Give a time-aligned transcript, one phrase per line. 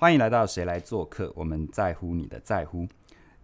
[0.00, 1.30] 欢迎来到谁来做客？
[1.36, 2.88] 我们在乎你的在乎。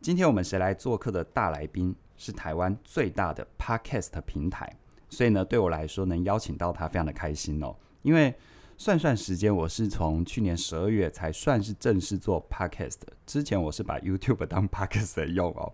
[0.01, 4.67] 今天我们谁来做客的大来宾是台湾最大的 Podcast 平台，
[5.11, 7.77] 所以呢，对我来说能邀请到他，非常的开心哦。
[8.01, 8.35] 因为
[8.79, 15.71] 算算时间，我是从去年十二月才算是正式做 Podcast，之前我是把 YouTube 当 Podcast 用哦。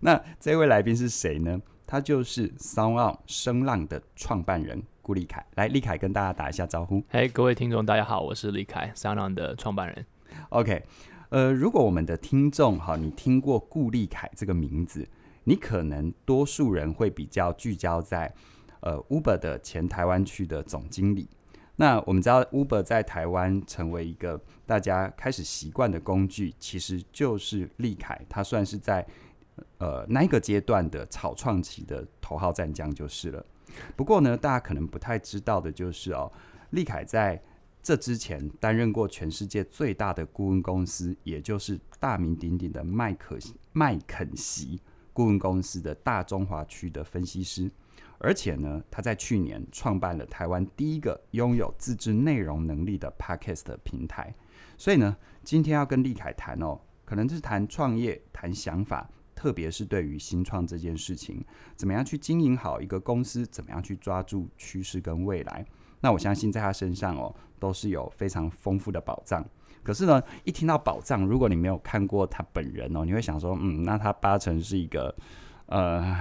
[0.00, 1.60] 那这位来宾是谁呢？
[1.86, 4.82] 他就是 SoundOn 声浪的创办人。
[5.02, 7.02] 顾立凯，来，立凯跟大家打一下招呼。
[7.08, 10.06] 嘿，各位听众，大家好，我是立凯，SoundOn 的创办人。
[10.50, 10.82] OK，
[11.30, 15.08] 呃，如果我们的听众哈，你听过顾立凯这个名字，
[15.44, 18.32] 你可能多数人会比较聚焦在
[18.80, 21.28] 呃 Uber 的前台湾区的总经理。
[21.76, 29.04] 那我们知道 Uber 在台湾成为一个大家开始习惯的工具，其实就是立凯，他算是在
[29.78, 33.44] 呃那个阶段的草创期的头号战将就是了。
[33.96, 36.30] 不过呢，大家可能不太知道的就是哦，
[36.70, 37.42] 立凯在
[37.82, 43.36] 这之前担任过全世界最大的顾问公司，也就是大名鼎鼎的麦可
[43.72, 44.80] 麦肯锡
[45.12, 47.68] 顾问公司的大中华区的分析师，
[48.18, 54.32] 而且呢，他在去年创办了台湾第一个拥有自制内容能力的 Podcast 平台。
[54.78, 59.10] 所以呢，今天要跟立凯谈哦，可能就是谈创业、谈想法。
[59.34, 65.66] 特别是对于新创这件事情，怎么样去经营好一个公司，怎么样去抓住趋势跟未来？
[66.02, 69.42] 那我相信在他身上哦，都是有非常丰富的宝藏。
[69.82, 75.14] 可是呢，一听到宝藏，如果你没有看过他本人哦，你会想说，嗯，那他八成是一个
[75.64, 76.14] 呃。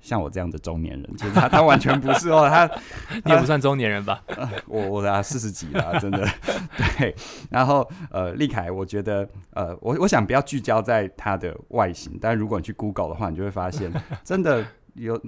[0.00, 2.70] 像我这样的中年人，其实他他完全不是哦，他
[3.24, 4.22] 你也不算中年人吧？
[4.26, 6.28] 呃、我我啊四十几了，真的
[6.98, 7.16] 对。
[7.48, 13.90] 然后呃，立凯，我觉得呃，我我想不要聚焦在他的外形，但如果你去 Google 的话，你就会发现
[14.22, 15.18] 真的有，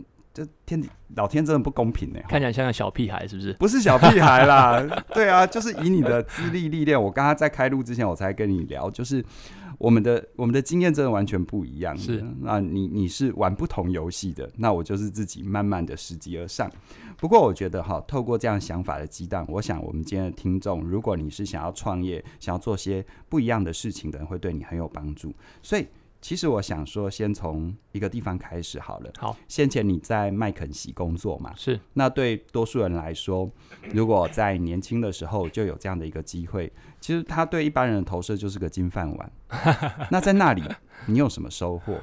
[0.45, 0.83] 这天
[1.15, 2.21] 老天真的不公平呢。
[2.29, 3.53] 看起来像个小屁孩，是不是？
[3.55, 4.85] 不是小屁孩啦，
[5.15, 9.25] 对啊，就是以你的资历历练，我刚刚在开录之前我才跟你聊，就是。
[9.79, 11.95] 我们的我们的经验真的完全不一样。
[11.99, 16.71] 是，那你你是玩不同游戏的，那我就是自己慢慢的拾级而上。
[17.19, 25.31] 不过我觉得哈，透过这样想法的激荡，我想我们今天的听众，如果你是想要创业、想要做些不一样的事情的人，会对你很有帮助。
[25.63, 25.87] 所以。
[26.27, 29.13] 其实我想说，先从一个地方开始好了。
[29.17, 31.55] 好，先前你在麦肯锡工作嘛？
[31.55, 31.79] 是。
[31.93, 33.49] 那对多数人来说，
[33.93, 39.33] 如果在年轻的时候就有这样的一个机会，其实他对一般人的投射就是个金饭碗。
[40.11, 40.65] 那在那里，
[41.07, 41.97] 你有什么收获？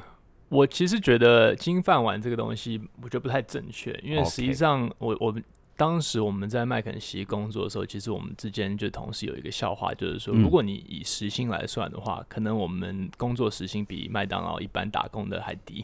[0.48, 5.36] 我其实觉得金饭碗这个东西，我觉得不太正确，因为实际上我，我我。
[5.76, 15.84] 当时我们在麦肯锡工作的时候，其实我们之间就同时有一个笑话，就是说，如果你以时薪来算的话，嗯、可能我们工作时薪比麦当劳一般打工的还低，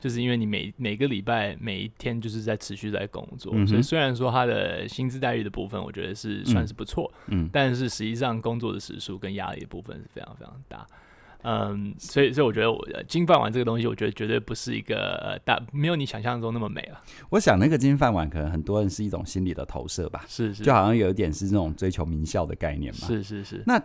[0.00, 10.86] 就是因为你每每个礼拜每一天就是在持续在工作，嗯、所以虽然说他的薪资待遇的部分，我觉得是算是不错，嗯，但是实际上工作的时数跟压力的部分是非常非常大。
[11.48, 17.00] 嗯，所以所以我觉得我金饭碗这个东西，我觉得绝对不是一个大，没有你想象中那么美了。
[17.30, 23.06] 我想那个金饭碗可能很多人是一种心理的投射吧，是是，就好像有一点是这种追求名校的概念嘛。
[23.06, 23.62] 是是是。
[23.64, 23.80] 那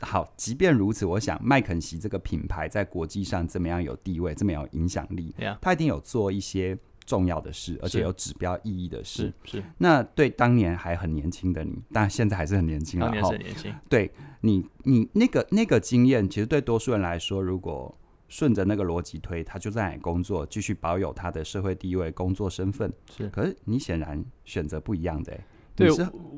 [0.00, 6.78] 好，即便如此，我想麦肯锡这个品牌在国际上这么样有地位，这么有影响力.它一定有做一些。
[7.12, 9.30] 重要的事，而且有指标意义的事。
[9.44, 13.04] 是，是那对当年还很年轻的你，但现在还是很年轻了。
[13.04, 13.74] 当年是很年轻。
[13.86, 17.94] 对你，你那个那个经验，其实对多数人来说，如果
[18.28, 22.90] 顺着那个逻辑推，他就在那里工作，继续保有他的社会地位、工作身份。
[23.14, 25.38] 是，可是你显然选择不一样的。
[25.74, 25.90] 对，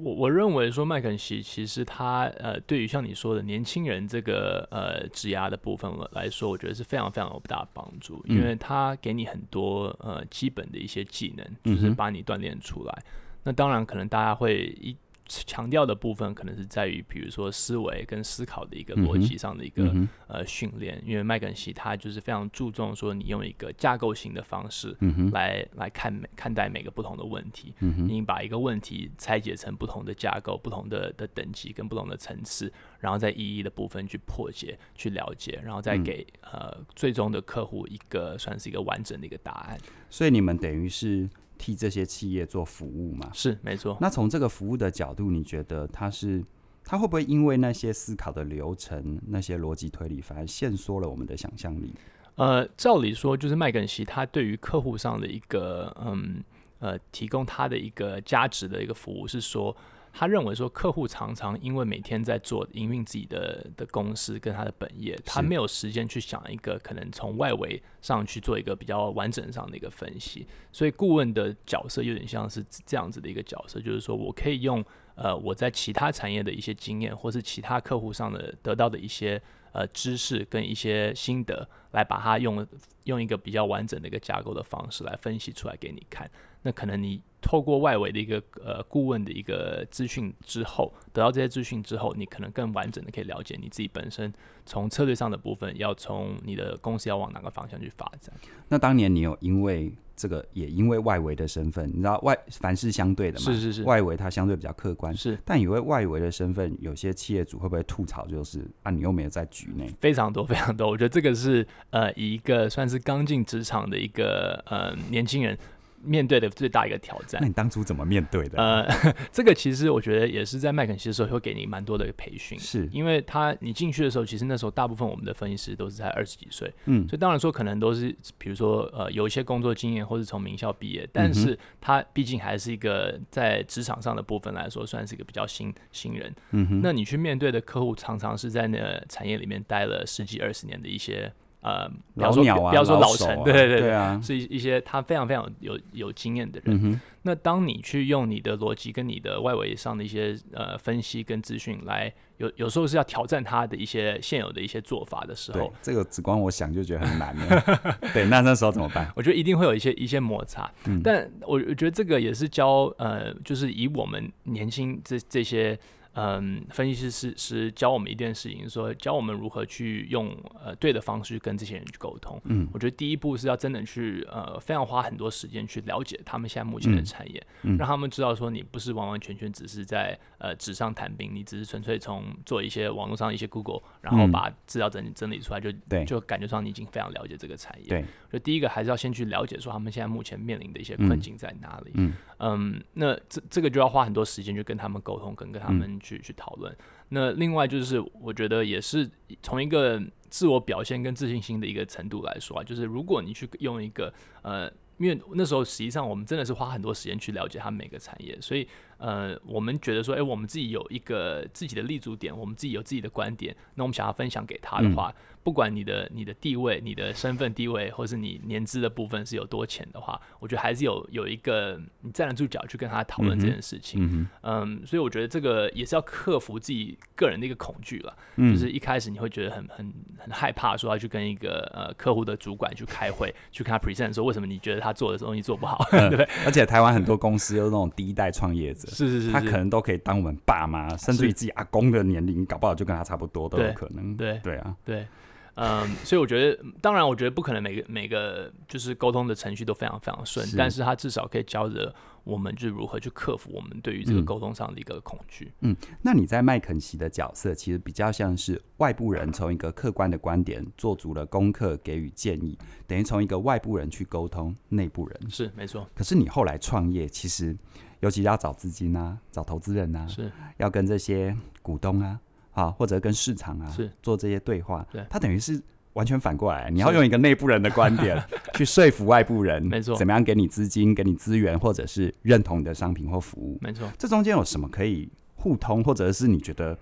[0.03, 12.93] 我我认为说麦肯锡其实他呃，对于像你说的年轻人这个呃职涯的部分来说，我觉得是非常非常有大的帮助，因为他给你很多呃基本的一些技能，就是把你锻炼出来。
[13.07, 13.13] 嗯、
[13.45, 14.97] 那当然可能大家会一。
[15.27, 24.95] 强调的部分可能是在于，比如说思维跟思考的一个逻辑上的一个、嗯、呃训练，因为麦肯锡他就是非常注重说你用一个架构型的方式
[25.33, 32.71] 来、嗯、来看每看待每个不同的问题，嗯、你把一个问题拆解成不同的架构、不同的的等级跟不同的层次，
[33.01, 39.79] 然后再一一的部分去破解、去了解，然后再给、嗯、呃最终的客户一个算是一个完整的一个答案。
[40.11, 41.29] 所以你们等于是。
[41.59, 43.31] 替这些企业做服务嘛？
[43.33, 43.97] 是没错。
[44.01, 46.45] 那从这个服务的角度，你觉得他是
[46.85, 51.95] 他会不会因为那些思考的流程、那些逻辑推理，反而限缩了我们的想象力？
[52.37, 56.43] 呃，照理说，就是麦肯锡他对于客户上的一个嗯
[56.79, 59.77] 呃提供他的一个价值的一个服务是说。
[60.17, 74.83] 他认为说，客户常常因为每天在做营运自己的的公司跟他的本业，他没有时间去想一个可能从外围上去做一个比较完整上的一个分析，所以顾问的角色有点像是这样子的一个角色，就是说我可以用
[75.17, 79.43] 呃我在其他产业的一些经验，或是其他客户上的得到的一些
[79.75, 82.67] 呃知识跟一些心得，来把它用
[83.05, 86.31] 用一个比较完整的一个架构的方式来分析出来给你看。
[86.63, 94.33] 那可能你透过外围的一个呃顾问的一个资讯之后，得到这些资讯之后，你可能更完整的可以了解你自己本身
[94.65, 98.35] 从策略上的部分，要从你的公司要往哪个方向去发展。
[98.69, 103.45] 那当年你有因为这个，也因为外围的身份，你知道外凡事相对的嘛？
[103.45, 105.15] 是是是，外围它相对比较客观。
[105.17, 109.93] 是，但因为外围的身份，有些企业主会不会吐槽，就是啊，你又没有在局内？
[110.01, 115.59] 非常多非常多，我觉得这个是呃一个算是刚进职场的一个呃年轻人。
[116.05, 117.41] 面对的最大一个挑战。
[117.41, 118.59] 那你当初怎么面对的？
[118.59, 118.87] 呃，
[119.33, 141.33] 这个其实我觉得也是在麦肯锡的时候会给你蛮多的培训，是因为他你进去的时候，其实那时候大部分我们的分析师都是在二十几岁，嗯，所以当然说可能都是比如说呃有一些工作经验或是从名校毕业，但是他毕竟还是一个在职场上的部分来说，算是一个比较新新人，嗯哼，那你去面对的客户常常是在那个产业里面待了十几二十年的一些。
[141.65, 147.01] 呃，不要说不要说老成，对对对，对啊，是一一些他非常非常有有经验的人。
[147.23, 157.99] 那当你去用你的逻辑跟你的外围上的一些呃分析跟资讯来，有有时候是要挑战他的一些现有的一些做法的时候，这个只光我想就觉得很难了。
[158.13, 159.11] 对，那那时候怎么办？
[159.17, 160.71] 我觉得一定会有一些一些摩擦。
[161.03, 165.79] 但我我觉得这个也是教呃，就是以我们年轻这这些。
[166.15, 172.41] 嗯，分析师是是教我们一件事情，说教我们如何去用呃对的方式跟这些人去沟通。
[172.45, 177.75] 嗯，我觉得第一步是要真的去呃非常花很多时间去了解他们现在目前的产业，嗯。
[177.75, 187.89] 嗯、让他们知道说你不是完完全全只是在呃纸上谈兵，你只是纯粹从做一些网络上一些 Google，然后把资料整理整理出来就，就、嗯、就感觉上你已经非常了解这个产业。
[187.89, 191.93] 对，所以第一个还是要先去了解说他们现在目前面临的一些困境在哪里。
[191.95, 195.85] 嗯，嗯，那这这个就要花很多时间去跟他们沟通，跟跟他们。
[196.01, 196.77] 去去讨论。
[197.11, 199.09] 那另外就是，我觉得也是
[199.43, 208.67] 从一个自我表现跟自信心的一个程度来说啊，就是如果你去用一个呃，因为那时候实际上我们真的是花很多时间去了解他每个产业，所以
[208.99, 215.15] 呃，我们觉得说，哎，我们自己有一个自己的立足点，我们自己有自己的观点，那我们想要分享给他的话。
[215.17, 224.03] 嗯不管你的你的地位、你的身份地位，或是你年资的部分是有多浅的话，我觉得还是有有一个你站得住脚去跟他讨论这件事情。
[224.03, 228.17] 嗯，嗯，所以我觉得这个也是要克服自己个人的一个恐惧了。
[228.37, 236.27] 嗯，就是一开始你会觉得很很很害怕，说要去跟一个呃客户的主管去开会，去跟他 present 说为什么你觉得他做的东西做不好，嗯、 对。
[236.47, 244.17] 而且台湾很多公司有那种第一代创业者，是是是，是，他可能都可以当我们爸妈，甚至于自己阿公的年龄，搞不好就跟他差不多都有可能。
[244.17, 245.07] 对对啊，对。
[245.57, 255.53] 嗯，所以我觉得，当然，我觉得不可能每个每个就是沟通的程序都非常非常顺，但是他至少可以教着我们，就如何去克服我们对于这个沟通上的一个恐惧。
[255.61, 265.31] 嗯，那你在麦肯锡的角色，其实比较像是外部人，从一个客观的观点做足了功课，给予建议，等于从一个外部人去沟通内部人。
[265.31, 265.89] 是没错。
[265.95, 267.57] 可是你后来创业，其实
[268.01, 272.19] 尤其要找资金啊，找投资人啊，是要跟这些股东啊。
[272.55, 275.61] 啊，或者跟市场啊，是做这些对话，对，他等于是
[275.93, 278.21] 完全反过来，你要用一个内部人的观点
[278.55, 283.89] 去说服外部人，没错，怎么样给你资金、给你资源，或者是认同你的商品或服务，没错。
[283.99, 286.77] 这中间有什么可以互通，或者是你觉得，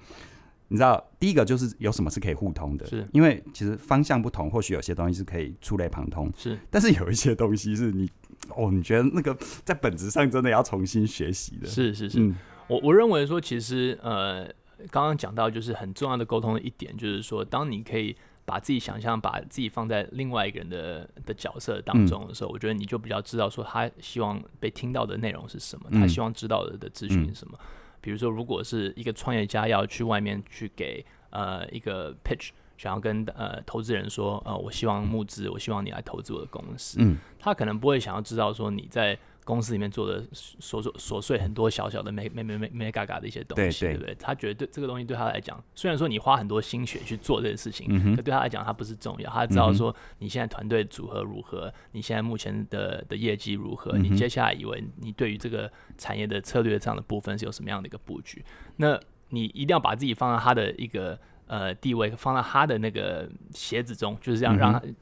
[0.68, 8.10] 你知道，第一个就是有什么是可以互通的，是因为其实方向不同，或许有些东西是可以触类旁通，是，但是有一些东西是你
[8.56, 12.34] 哦，你觉得那个在本质上真的要重新学习的，是是是，嗯、
[12.66, 14.50] 我我认为说，其实呃。
[14.90, 27.58] 刚刚讲到，就是很重要的沟通的一点，就是说，当你可以把自己想象，把自己放在另外一个人的的角色当中的时候，我觉得你就比较知道说他希望被听到的内容是什么，他希望知道的的资讯是什么。
[28.00, 36.98] 比如说，如果是一个创业家要去外面去给呃一个 pitch，想要跟呃投资人说，呃，我希望募资，我希望你来投资我的公司，
[37.38, 39.18] 他可能不会想要知道说你在。
[39.44, 44.14] 公司里面做的琐琐琐碎很多小小的没没没没没嘎嘎的一些东西，对，对，对不对？
[44.14, 49.30] 他觉得这个东西对他来讲，虽然说你花很多心血去做这件事情，可、嗯、对他来讲他不是重要。
[49.30, 58.44] 他知道说你现在团队组合如何，你现在目前的的业绩如何，你接下来以为你对于这个产业的策略这样的部分是有什么样的一个布局？
[58.76, 58.98] 那
[59.30, 61.18] 你一定要把自己放在他的一个。
[61.48, 64.94] 呃，地位放在他的那个鞋子中，就是这样让他、嗯、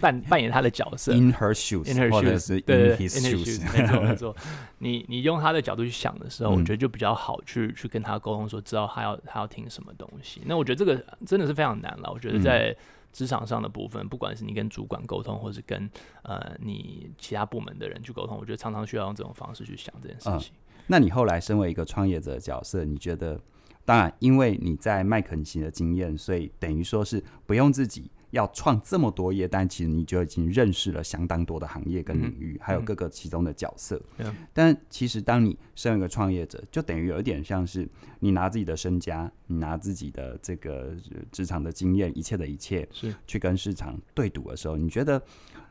[0.00, 1.12] 扮扮演他的角色。
[1.12, 4.36] In her shoes，In her shoes，对对对，In his shoes，没错没错。
[4.78, 10.40] 你你用他的角度去想的时候，嗯、我觉得就比较好去去跟他沟通，说知道他要他要听什么东西。
[10.44, 12.10] 那我觉得这个真的是非常难了。
[12.12, 12.74] 我觉得在
[13.12, 15.90] 职场上的部分，不管是你跟主管沟通，或是跟
[16.22, 20.52] 呃你其他部门的人去沟通，我觉得常常需要用这种方式去想这件事情。
[20.54, 23.40] 呃那你后来身为一个创业者的角色，你觉得，
[23.84, 28.10] 当然，因为你在麦肯锡的经验，所以等于说是不用自己。
[28.30, 34.00] 要创这么多业，但其实你就已经认识了相当多的行业跟领域，嗯、还有各个其中的角色。
[34.18, 37.88] 嗯、但其实当你身为一个创业者，就等于有一点像是
[38.20, 40.94] 你拿自己的身家，你拿自己的这个
[41.32, 45.20] 职场的经验，一切的一切，是去跟市场对赌的时候，你觉得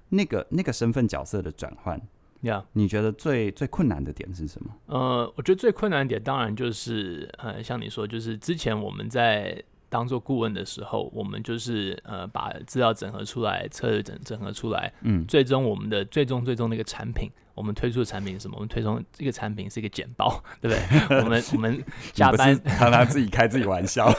[0.10, 2.02] 那个那个身份角色的转换，
[2.42, 4.76] 呀，你觉得最最困难的点是什么？
[4.88, 9.64] 呃，我觉得最困难的点当然就是呃，像你说，就是之前我们在。
[9.90, 17.30] 当做顾问的时候，我们就是呃把资料整合出来，策略整整合出来，嗯，最终我们的最终最终那个产品。
[17.60, 18.56] 我们推出的产品是什么？
[18.56, 20.78] 我们推出这个产品是一个简报， 对不
[21.10, 21.20] 对？
[21.22, 24.10] 我们我们加班常常自己开自己玩笑，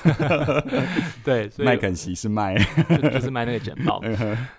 [1.25, 3.99] 对，麦肯锡是卖就，就是卖那个简报，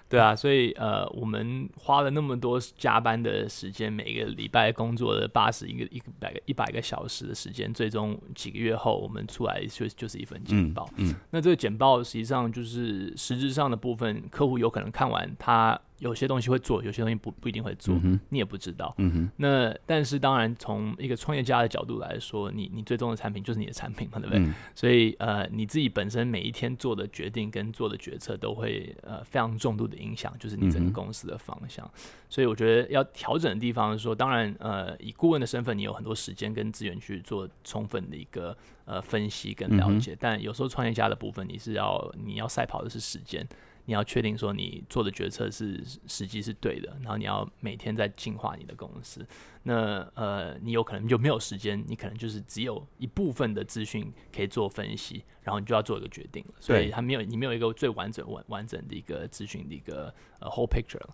[0.09, 10.89] 对啊，所以呃，我们花了那么多加班的时间，每个礼拜工作的八十一个一百个一百个小时的时间，最终几个月后，我们出来就就是一份简报。
[10.97, 15.79] 嗯，嗯那这个简报实际上就是实质上的部分，客户有可能看完他。
[16.01, 18.91] 有些东西会做，有些东西不不一定会做，嗯、你也不知道。
[18.98, 24.39] 嗯、哼那但是当然，从一个创业家的角度来说，你你最终的产品就是你的产品嘛，对不对？
[24.39, 31.86] 嗯、所以呃，你自己本身每一天做的决定跟做的决策都会呃非常重度的影响，就是你整个公司的方向。
[31.86, 43.48] 嗯、所以我觉得要调整的地方是说，当然呃，以顾问的身份，你有很多时间跟资源去做充分的一个呃分析跟了解，嗯、但有时候创业家的部分，你是要你要赛跑的是时间。
[43.85, 49.25] 你要确定说你做的决策是实际是对的，然后你要每天在进化你的公司。
[49.63, 56.53] 那呃，你有可能就没有时间，你可能就是只有一部分的资讯可以做分析，然后你就要做一个决定了。
[56.59, 61.05] 所以它没有你没有一个最完整完完整的一个资讯的一个呃 whole picture。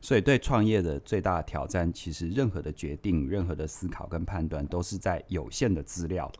[0.00, 6.30] 所以对创业的最大的挑战，其实任何的决定、任何的思考跟判断，都是在有限的资料。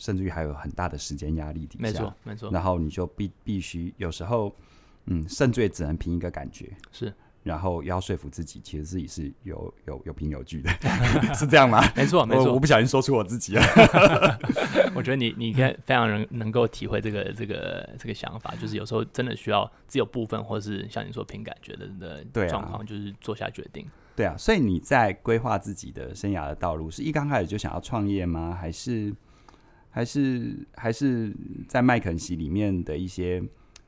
[0.00, 2.50] 甚至于还有很大的时间压力底下，没错没错。
[2.50, 4.52] 然后你就必必须有时候，
[5.04, 7.12] 嗯，甚至于只能凭一个感觉，是。
[7.42, 10.70] 然后要说服自己，其实自己是有有有凭有据的，
[11.34, 11.82] 是这样吗？
[11.96, 12.52] 没错没错。
[12.52, 13.62] 我，不小心说出我自己了。
[14.94, 21.88] 我觉得你你可以非常能能够体会这个这个这个想法，就是有时候真的需要只有部分，或是像你说凭感觉的
[22.32, 23.86] 的状况，就是做下决定。
[24.14, 28.54] 对啊，所以你在规划自己的生涯的道路，是一刚开始就想要创业吗？
[28.58, 29.14] 还是？
[29.90, 31.34] 还是还是
[31.68, 33.42] 在麦肯锡里面的一些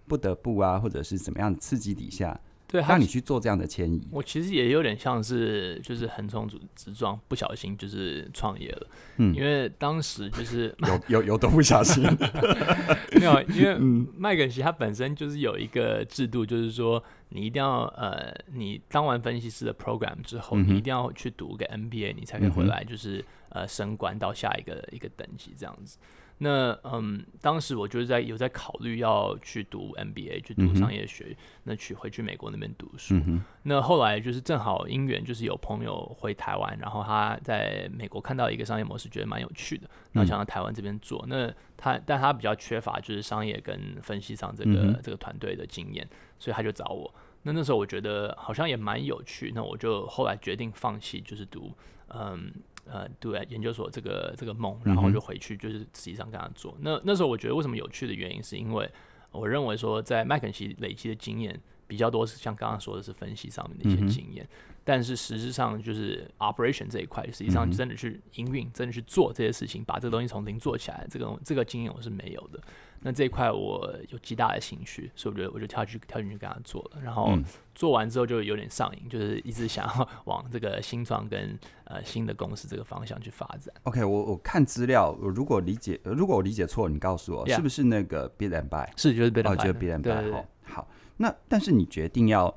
[0.07, 2.39] 不得不啊，或者是怎么样的刺激底下，
[2.73, 4.09] 对，让你去做这样的迁移。
[4.11, 8.87] 我其实也有点像是就是横冲直撞，不小心就是创业了。
[9.19, 12.03] 嗯，因为当时就是有有有多不小心，
[13.21, 13.77] 没有，因为
[14.17, 23.25] 麦肯锡它本身就是有一个制度，就是说你一定要呃，你当完分析师的 program 之后，嗯、你一定要去读个 MBA，你才可以回来就是。
[23.55, 25.99] 呃，升官到下一个一个等级这样子。
[26.45, 33.15] 那嗯，当时我就是在有在考虑要去读 MBA，去读商业学，嗯、那去回去美国那边读书。
[33.15, 41.25] 嗯、那后来就是正好因缘，就是有朋友回台湾，然后他在美国看到一个商业模式，觉得蛮有趣的，然后想到台湾这边做。
[41.27, 46.05] 嗯、那他但他比较缺乏就是商业跟分析上这个、嗯、这个团队的经验，
[46.41, 47.15] 所以他就找我。
[47.45, 51.73] 那那时候我觉得好像也蛮有趣，那我就后来决定放弃，就是读
[52.09, 52.53] 嗯。
[52.85, 56.73] 呃，对，研究所这个这个梦，然后就回去，就是实际上跟他做。
[56.79, 58.91] 嗯、那那时候我觉得为什么有趣的原因，是因为
[59.31, 72.61] 我认为说，在麦肯锡累积的经验比较多，是像刚刚说的是分析上面的一些经验，嗯、但是实质上就是 operation 这一块，实际上真的去营运，真的去做这些事情，把这个东西从零做起来，这个这个经验我是没有的。
[73.05, 77.37] 那这一块我有极大的兴趣，所以我觉得我就跳去跳进去跟他做了，然后
[77.75, 83.75] 做完之后就有点上瘾，就是一直想要 往这个新创跟呃新的公司这个方向去发展。
[83.83, 88.89] OK，我我看资料，我如果理解如果我理解错，你告诉我.是不是那个 bid and Buy？
[88.97, 90.33] 是就是 Bit and Buy，哦，就是 bid and Buy。
[90.33, 92.55] 好，好，那但是你决定要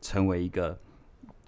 [0.00, 0.78] 成为一个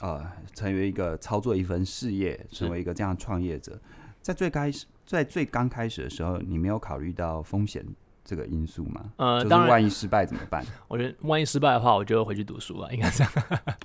[0.00, 3.80] 呃成为一个操作一份事业，成为一个这样创业者，
[4.20, 7.86] 在最开始在最刚开始的时候，你没有考虑到风险？
[8.24, 9.12] 这个因素吗？
[9.16, 10.64] 呃，当然，万一失败怎么办？
[10.88, 13.32] 我觉得万一失败的话，我就回去读书了，应该这样。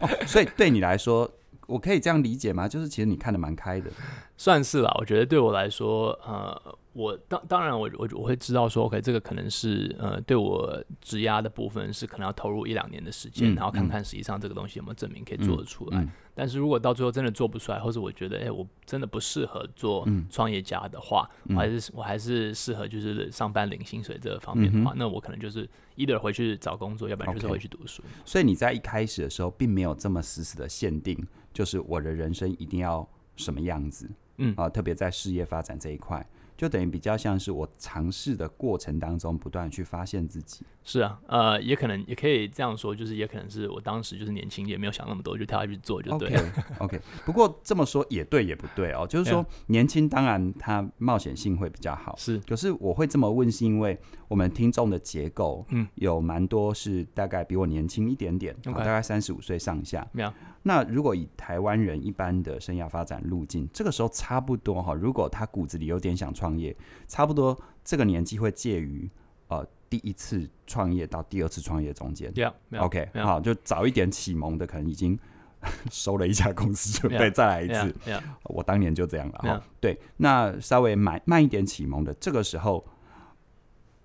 [0.01, 1.29] 哦，所以对你来说，
[1.67, 2.67] 我可以这样理解吗？
[2.67, 3.91] 就是其实你看的蛮开的，
[4.37, 4.95] 算是吧。
[4.99, 6.77] 我觉得对我来说，呃。
[6.97, 15.99] 我当当然我，我我我会知道说，OK，这个可能是呃，对我质押的部分是可能要投入一两年的时间，嗯、然后看看实际上这个东西有没有证明可以做得出来。
[15.99, 28.01] 嗯嗯、但是如果到最后真的做不出来，或者我觉得，哎，我真的不适合做创业家的话，嗯、我还是我还是适合就是上班领薪水这个方面的话，嗯、那我可能就是 either 回去找工作，要不然就是回去读书。
[28.01, 28.05] Okay.
[28.25, 34.09] 所以你在一开始的时候，并没有这么死死的限定，就是我的人生一定要什么样子。
[34.39, 36.25] 嗯啊，特别在事业发展这一块。
[36.57, 40.65] 就等于比较像是我尝试的过程当中，不断去发现自己。
[40.83, 46.41] 是啊，呃，也可能也可以这样说，就是也可能是我当时就是年轻，也没有想那么多，就跳下去做就对了。
[46.79, 47.01] OK，, okay.
[47.25, 52.15] 不过这么说也对也不对哦，就是说年轻当然它冒险性会比较好。
[52.17, 60.05] 是，可是我会这么问，是因为我们听众的结构，嗯，有蛮多是大概比我年轻一点点，嗯、大概三十五岁上下。
[60.11, 60.31] 没有。
[60.63, 64.93] 那如果以台湾人一般的生涯发展路径，这个时候差不多哈。
[64.93, 66.75] 如果他骨子里有点想创业，
[67.07, 69.09] 差不多这个年纪会介于
[69.47, 72.29] 呃第一次创业到第二次创业中间。
[72.33, 73.23] Yeah, yeah, OK，yeah.
[73.23, 75.17] 好，就早一点启蒙的，可能已经
[75.89, 77.95] 收了一家公司，准备再来一次。
[78.05, 78.21] Yeah, yeah.
[78.43, 79.63] 我当年就这样了哈。
[79.79, 82.85] 对，那稍微慢慢一点启蒙的，这个时候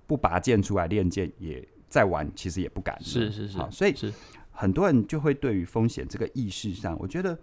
[0.07, 2.99] 不拔剑出来练剑，也再玩其实也不敢。
[3.03, 4.13] 是是是，好，所以是。
[4.55, 7.37] 很多人就会对于风险这个意识上，我觉得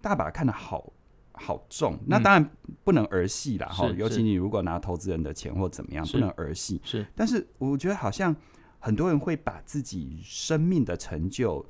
[0.00, 0.92] 大把看得好
[1.32, 1.94] 好重。
[1.94, 2.50] 嗯、那当然
[2.82, 3.88] 不能儿戏啦，哈。
[3.96, 6.80] 尤其你如果拿投资人的钱或怎么样，不能儿戏。
[6.84, 8.34] 是，但是我觉得好像
[8.80, 11.64] 很多人会把自己生命的成就，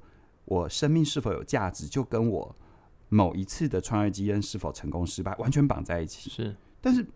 [0.47, 2.57] 我生命是否有价值，就跟我
[3.11, 6.31] 某一次的创业经验是否成功失败完全绑在一起。
[6.31, 7.07] 是，但是。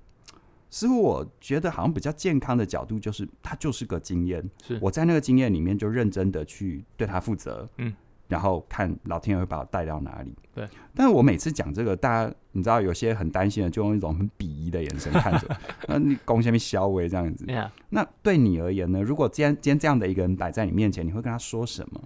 [0.73, 4.43] 似乎我觉得好像比较健康的角度就是，它就是个经验。
[4.67, 7.69] 是，我在那个经验里面就认真的去对它负责。
[7.76, 7.95] 嗯，
[8.26, 10.35] 然后看老天爷会把我带到哪里。
[10.55, 15.47] 对，但是我每次讲这个，大家你知道有些很担心的，就用一种很鄙夷的眼神看着。
[15.87, 17.45] 那你攻下面小微这样子。
[17.52, 17.69] Yeah.
[17.91, 19.02] 那对你而言呢？
[19.02, 22.00] 如果今天今天这样的一个人摆在你面前，你会跟他说什么？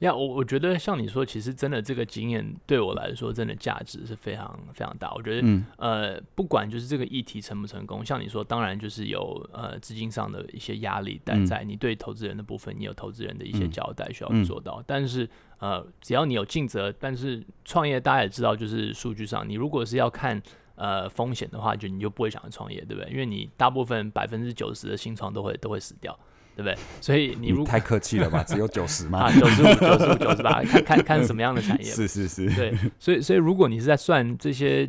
[0.00, 5.10] 呀，我我觉得像你说，其实真的这个经验对我来说，真的价值是非常非常大。
[5.14, 14.80] 我觉得，嗯、呃，不管就是这个议题成不成功，像你说，当然就是有呃资金上的一些压力，但在你对投资人的部分，你有投资人的一些交代需要做到。
[14.80, 15.26] 嗯、但是，
[15.60, 20.40] 呃，只要你有尽责，但是创业大家也知道，就是数据上，你如果是要看
[20.74, 23.10] 呃风险的话，就你就不会想要创业，对不对？
[23.10, 26.18] 因为你大部分百分之九十的新创都会都会死掉。
[26.56, 26.74] 对不对？
[27.02, 28.42] 所以你如果你太客气了吧？
[28.42, 29.24] 只有九十吗？
[29.24, 31.84] 啊，九十五、九十五、九十八， 看看看什么样的产业。
[31.92, 32.46] 是是是。
[32.56, 34.88] 对，所以所以如果你是在算这些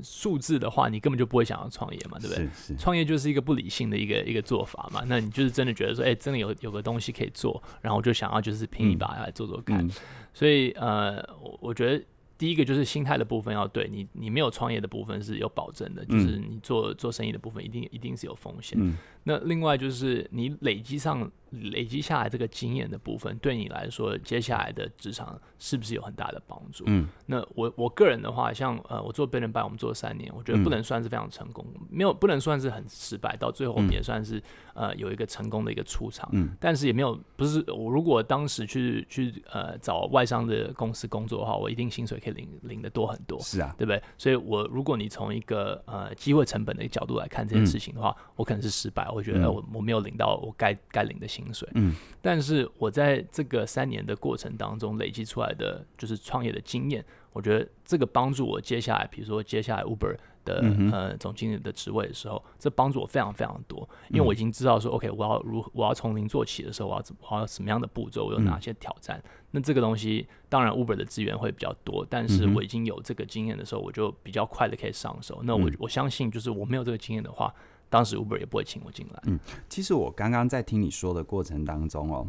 [0.00, 2.44] 数字的话，你根本就不会想要创业嘛，对不对？
[2.54, 2.76] 是是。
[2.76, 5.02] 创业就是一个不理性的一个一个做法嘛。
[5.08, 9.84] 那你就是真的觉得说，哎，真的有有个东西可以做，然后就想要就是拼一把来做做看。
[9.84, 9.90] 嗯、
[10.32, 12.04] 所以呃，我我觉得。
[12.38, 18.78] 第一个就是心态的部分要对你，你没有创业的部分是有保证的，就是你做做生意的部分一定一定是有风险。
[18.80, 18.96] 嗯、
[19.28, 26.84] 那另外就是你累积上累积下来这个经验的部分，对你来说接下来的职场是不是有很大的帮助？
[26.86, 34.38] 嗯，那我我个人的话，像呃我做 Billion Byte 我们做了三年，我觉得不能算是非常成功，嗯、没有不能算是很失败，到最后我们也算是、
[34.74, 36.28] 嗯、呃有一个成功的一个出场。
[36.32, 42.38] 嗯，但是也没有不是我如果当时去去呃找外商的公司工作的话，我一定薪水可以。
[42.38, 44.00] 领领的多很多，是啊，对不对？
[44.16, 51.68] 所以我，我如果你从一个呃机会成本的角度来看这件事情的话，嗯、我可能是失败，我觉得我我没有领到我该该领的薪水。
[51.74, 60.16] 嗯，但是我在这个三年的过程当中累积出来的就是创业的经验，我觉得这个帮助我接下来，比如说接下来 Uber。
[60.44, 69.18] 的呃总经理的职位的时候，这帮助我非常非常多，因为我已经知道说，OK，我要如我要从零做起的时候，我要怎我要什么样的步骤，我有哪些挑战。
[69.18, 75.42] 嗯、那这个东西当然 Uber 的资源会比较多，但是我已经有这个经验的时候，我就比较快的可以上手。
[75.42, 77.54] 那我我相信，就是我没有这个经验的话，
[77.88, 79.22] 当时 Uber 也不会请我进来。
[79.26, 82.26] 嗯，其实我刚刚在听你说的过程当中哦，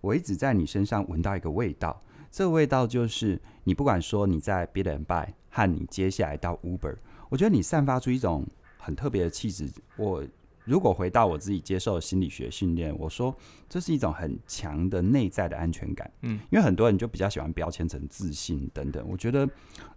[0.00, 6.96] 我一直在你身上闻到一个味道，这个味道就是你不管说你在 Billion Byte 和你接下来到 Uber。
[7.28, 8.46] 我觉得你散发出一种
[8.78, 9.68] 很特别的气质。
[9.96, 10.24] 我
[10.64, 13.34] 如果回到我自己接受心理学训练，我说
[13.68, 16.10] 这是一种很强的内在的安全感。
[16.22, 19.48] 嗯，因为很多人就比较喜欢标签成自信等等，我觉得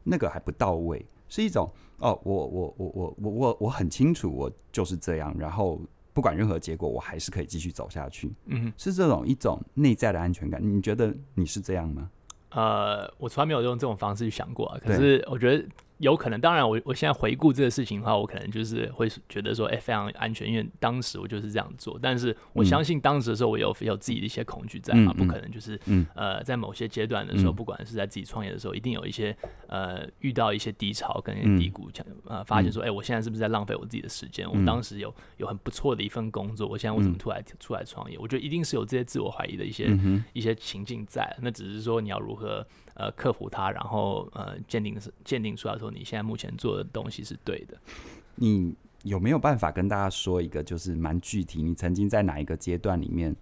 [0.03, 5.81] 那个还不到位，是一种哦，我我我我我我我很清楚我就是这样，然后
[6.13, 8.33] 不管任何结果，我还是可以继续走下去。
[8.45, 10.61] 嗯，是这种一种内在的安全感。
[10.61, 12.09] 你觉得你是这样吗？
[12.51, 15.65] 呃，我从来没有用这种方式去想过啊，可是我觉得。
[15.99, 21.97] 有可能，当然我，我我现在回顾这个事情的话，我可能就是会觉得说，哎、欸，非常安全，因为当时我就是这样做。
[22.01, 29.35] 但是我相信当时的时候，我有有自己的一些恐惧在嘛，嗯、不可能就是，嗯、呃，在某些阶段的时候，嗯、不管是在自己创业的时候，一定有一些
[29.67, 34.45] 呃遇到一些低潮跟低谷，讲、嗯、呃发现说，哎、欸，我现在是不是在浪费我自己的时间？
[34.47, 38.17] 嗯、我当时有有很不错的一份工作，我现在为什么突然出来创业？
[38.17, 41.35] 嗯、我觉得一定是有这些自我怀疑的一些、嗯、一些情境在。
[41.41, 42.65] 那只是说你要如何
[42.97, 46.77] 呃克服它，然后呃鉴定鉴定出来说你现在目前做。
[46.77, 47.75] 的东西是对的，
[48.35, 51.63] 你有没有办法跟大家说一个，就是蛮具体？
[51.63, 53.35] 你曾经在哪一个阶段里面，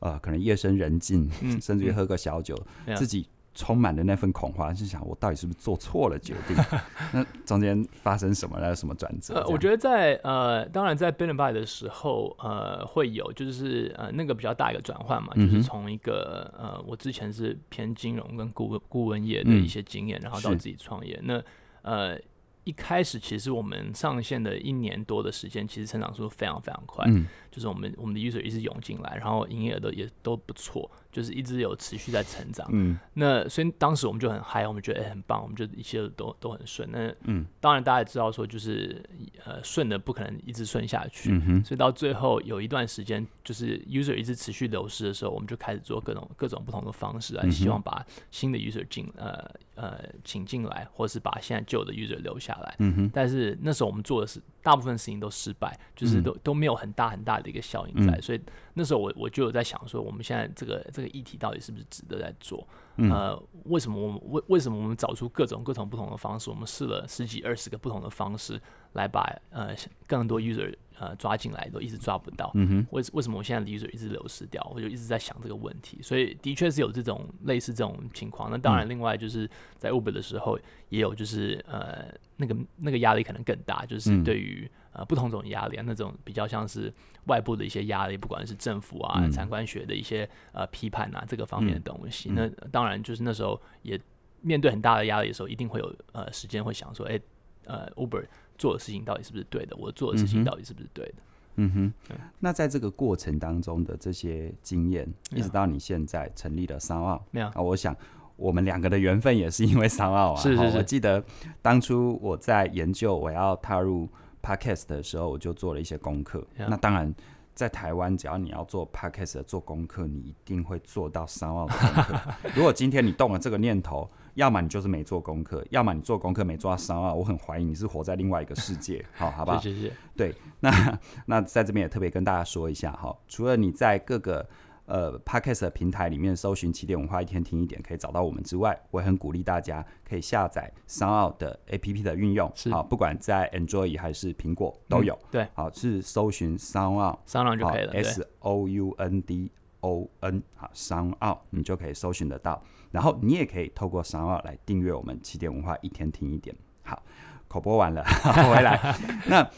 [0.00, 6.56] 呃，可能夜深人静，嗯、甚至于喝个小酒，嗯、自己充满了那份恐慌，是想我到底是不是做错了决定？
[7.12, 8.58] 那中间发生什么？
[8.58, 9.34] 了有什么转折？
[9.34, 21.20] 呃，我觉得在呃，当然在 Byte 的时候，呃，会有就是呃那个比较大一个转换嘛，嗯、就是从一个呃我之前是偏金融跟顾问顾问业的一些经验，嗯、然后到自己创业。
[21.22, 21.42] 那
[21.82, 22.18] 呃
[22.64, 30.90] 一开始其实我们上线的一年多的时间，其实成长速度非常非常快，嗯、就是我们我们的 user 一直涌进来，然后营业额都也都不错。
[31.12, 36.88] 就是一直有持续在成长，嗯，那所以当时我们就很嗨，我们觉得、欸、很棒，我们就一切都都很顺。
[36.90, 39.04] 那嗯，当然大家也知道说，就是
[39.44, 53.10] 呃顺的不可能一直顺下去，嗯哼，所以到最后有一段时间，就是 user 一直持续流失的时候，我们就开始做各种各种不同的方式来希望把新的 user 进呃呃请进来，或是把现在旧的 user 留下来，嗯哼。
[53.12, 58.40] 但是那时候我们做的是大部分事情都失败，就是都、嗯、都没有很大很大的一个效应在，嗯、所以
[58.72, 61.02] 那时候我我就有在想说，我们现在这个这个。
[61.02, 62.64] 这个议题到底是不是值得在做？
[62.96, 66.50] 嗯、呃，为什么我们为为什么我们找出各种各种不同的方式？
[66.50, 68.60] 我们试了十几二十个不同的方式
[68.92, 69.74] 来把呃
[70.06, 72.50] 更多 user 呃抓进来，都一直抓不到。
[72.54, 74.62] 嗯哼，为为什么我现在的 user 一直流失掉？
[74.74, 76.00] 我就一直在想这个问题。
[76.02, 78.50] 所以的确是有这种类似这种情况。
[78.50, 84.70] 那当然，另外就是在 Uber 的时候也有，就是呃那个那个压力可能更大，就是对于。
[84.94, 86.92] 呃，不同种压力啊，那种比较像是
[87.28, 92.28] 外部的一些压力，不管是政府啊、嗯、产官学的一些呃批判啊，这个方面的东西。
[92.30, 93.98] 嗯、那当然就是那时候也
[94.42, 97.22] 面对很大的压力的时候，一定会有呃时间会想说，哎、欸，
[97.64, 98.22] 呃，Uber
[98.58, 99.74] 做的事情到底是不是对的？
[99.76, 101.14] 我做的事情到底是不是对的？
[101.56, 102.18] 嗯哼。
[102.38, 107.62] 那在这个过程当中的这些经验，一直到你现在成立了 SoundOn，没有啊？
[107.62, 107.96] 我想
[108.36, 110.36] 我们两个的缘分也是因为 SoundOn 啊。
[110.36, 110.76] 是是是。
[110.76, 111.24] 我记得
[111.62, 114.06] 当初我在研究我要踏入。
[114.42, 116.46] Podcast 的时候，我就做了一些功课。
[116.58, 116.66] Yeah.
[116.68, 117.14] 那当然，
[117.54, 122.20] 在台湾，只要你要做 Podcast 的做功课，你一定会做到功课。
[122.54, 127.14] 如果今天你动了这个念头，要么你就是没做功课，要么你做功课没做到 SoundOn。
[127.14, 129.04] 我很怀疑你是活在另外一个世界。
[129.14, 129.60] 好，好不好？
[129.60, 129.92] 谢谢。
[130.16, 134.46] 对，那 那在这边也特别跟大家说一下哈，除了你在各个。
[134.86, 145.14] 呃，Podcast 的平台里面搜寻“起点文化一天听一点”可以找到我们之外，我也很鼓励大家可以下载 SoundOn 的 APP 的运用，是好，不管在 Android 还是苹果都有。
[145.14, 147.92] 嗯、对，好是搜寻 SoundOn，SoundOn 就可以了。
[147.94, 152.62] S O U N D O N，好，SoundOn 你就可以搜寻得到。
[152.90, 156.54] 然后你也可以透过 SoundOn 来订阅我们起点文化一天听一点。
[156.82, 157.00] 好，
[157.46, 158.02] 口播完了，
[158.52, 158.96] 回来。
[159.26, 159.48] 那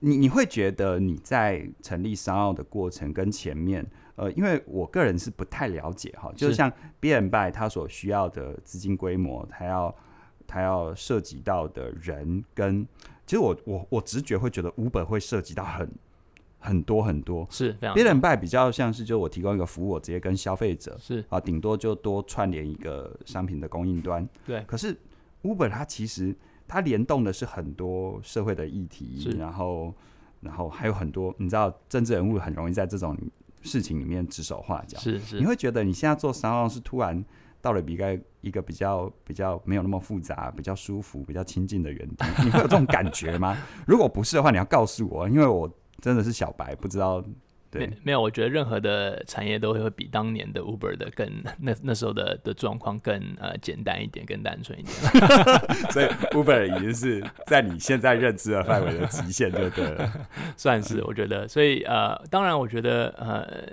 [0.00, 3.86] 你你会觉得你在成立 SoundOn 的过程跟前面？
[4.14, 6.70] 呃，因为我个人是不太了解哈，就像
[7.00, 9.94] Bit and Byte 它所需要的资金规模，它要
[10.46, 12.86] 它要涉及到的人跟，
[13.24, 15.90] 其实我我我直觉会觉得 Uber 会涉及到很
[16.58, 24.62] 很多很多，是 Bit and Byte 比较像是就我提供一个服务，我直接跟消费者是啊，顶多就多串联一个商品的供应端，对。
[24.66, 24.94] 可是
[25.42, 26.36] Uber 它其实
[26.68, 29.94] 它联动的是很多社会的议题，然后
[30.42, 33.16] 然后还有很多你知道政治人物很容易在这种。
[33.62, 37.24] 事情里面指手画脚，是是，你会觉得你现在做 SoundOn 是突然
[37.60, 38.06] 到了比较
[38.40, 43.56] 一个比较比较没有那么复杂、比较舒服、比较亲近的原地， 你会有这种感觉吗？
[43.86, 45.70] 如果不是的话，你要告诉我，因为我
[46.00, 47.24] 真的是小白，不知道。
[47.72, 51.26] 对，没有，我觉得任何的产业都会比当年的 Uber 的更
[51.58, 54.94] 那那时候的的状况更呃简单一点，更单纯一点。
[55.90, 60.12] 所以 Uber 已经是在你现在认知的范围的极限，就对了，
[60.56, 61.48] 算是我觉得。
[61.48, 63.66] 所以呃，当然我觉得呃，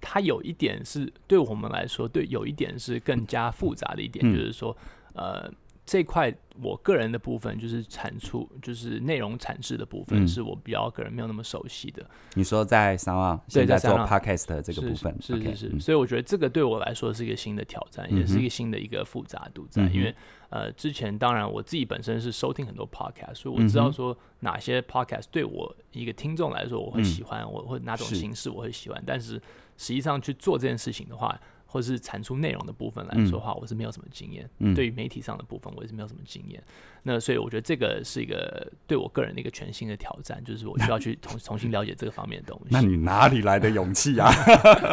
[0.00, 4.74] 它有一点是对我们来说，对有一点是更加复杂的一点，嗯、就是说
[5.14, 5.52] 呃。
[5.84, 12.04] 这块我个人的部分就是产出，就是内容产制的部分，是我比较个人没有那么熟悉的。
[12.34, 19.82] 你说在 SoundOn，现在做 Podcast 的这个部分，是是是，所以我觉得这个对我来说是一个新的挑战，也是一个新的一个复杂度在。
[19.84, 20.14] 因为
[20.50, 29.02] 呃，之前当然我自己本身是收听很多 Podcast，所以我知道说哪些 Podcast 对我一个听众来说我会喜欢，我会哪种形式我会喜欢。
[29.06, 29.40] 但是
[29.78, 31.40] 实际上去做这件事情的话，
[31.72, 34.46] 或是产出内容的部分来说的话，我是没有什么经验。
[34.58, 36.62] 嗯、对于媒体上的部分，我也是没有什么经验。
[37.02, 42.66] 那所以我觉得这个是一个对我个人的一个全新的挑战，就是我需要去重重新了解这个方面的东西。
[42.70, 44.30] 那你哪里来的勇气啊？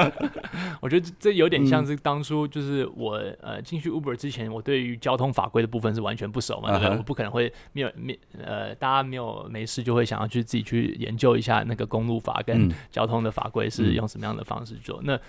[0.81, 6.97] 我觉得这有点像是当初就是我呃进去 Uber 之前，我对于交通法规的部分是完全不熟嘛，对不对？
[6.97, 15.01] 我不可能会没有没呃大家没有没事就会想要去自己去研究一下那个公路法跟交通的法规是用什么样的方式做。
[15.03, 15.19] 那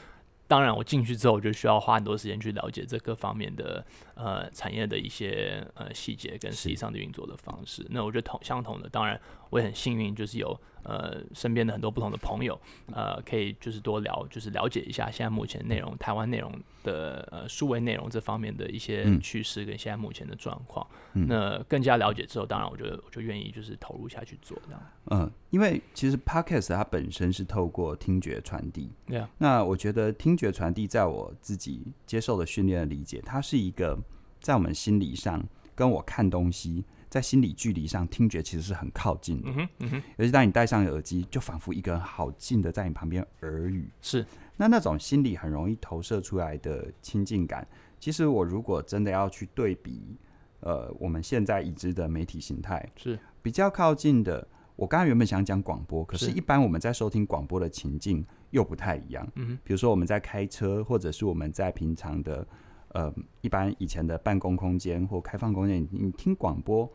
[0.51, 3.85] 当然，我进去之后，我就需要花很多时间去了解这各方面的
[4.23, 7.87] 呃产业的一些呃细节跟实际上的运作的方式。
[7.89, 10.59] 那我觉得同相同的，当然我也很幸运，就是有。
[10.83, 12.59] 呃，身边的很多不同的朋友，
[12.91, 16.51] 呃，可以就是多聊，就是了解一下现在目前内容，台湾内容
[16.83, 20.87] 的呃数位内容这方面的一些趋势跟现在目前的状况。
[21.13, 24.83] 嗯、那更加了解之后，当然我觉得我就愿意就是投入下去做这样。
[25.11, 28.91] 嗯，因为其实 Podcast 它本身是透过听觉传递。
[29.07, 29.29] 对啊。
[29.37, 33.99] 那我觉得听觉传递，在我自己接受的训练的理解，它是一个
[34.41, 35.43] 在我们心理上
[35.75, 36.85] 跟我看东西。
[37.09, 39.51] 在心理距离上，听觉其实是很靠近的。
[39.51, 40.03] 嗯哼，嗯哼。
[40.19, 43.91] 尤其当你戴上耳机，就仿佛一个人好近的在你旁边耳语。
[44.01, 44.25] 是。
[44.57, 47.67] 那那种心理很容易投射出来的亲近感，
[47.99, 50.17] 其实我如果真的要去对比，
[50.61, 54.47] 呃，我们现在已知的媒体形态，是比较靠近的。
[54.77, 59.29] 我刚刚原本想讲广播，可是一般我们在收听广播的情境又不太一样。
[59.35, 59.59] 嗯哼。
[59.65, 62.47] 比如说我们在开车，或者是我们在平常的。
[62.93, 66.91] 呃，一般以前的办公空间或开放空间，你听广播，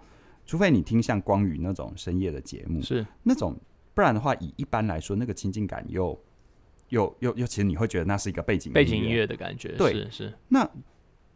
[0.45, 3.57] 除非你听像光宇那种深夜的节目，是那种，
[3.93, 6.19] 不然的话，以一般来说，那个亲近感又
[6.89, 10.33] 又又又，其实你会觉得那是一个背景背景音乐的感觉，对，是是。
[10.49, 10.69] 那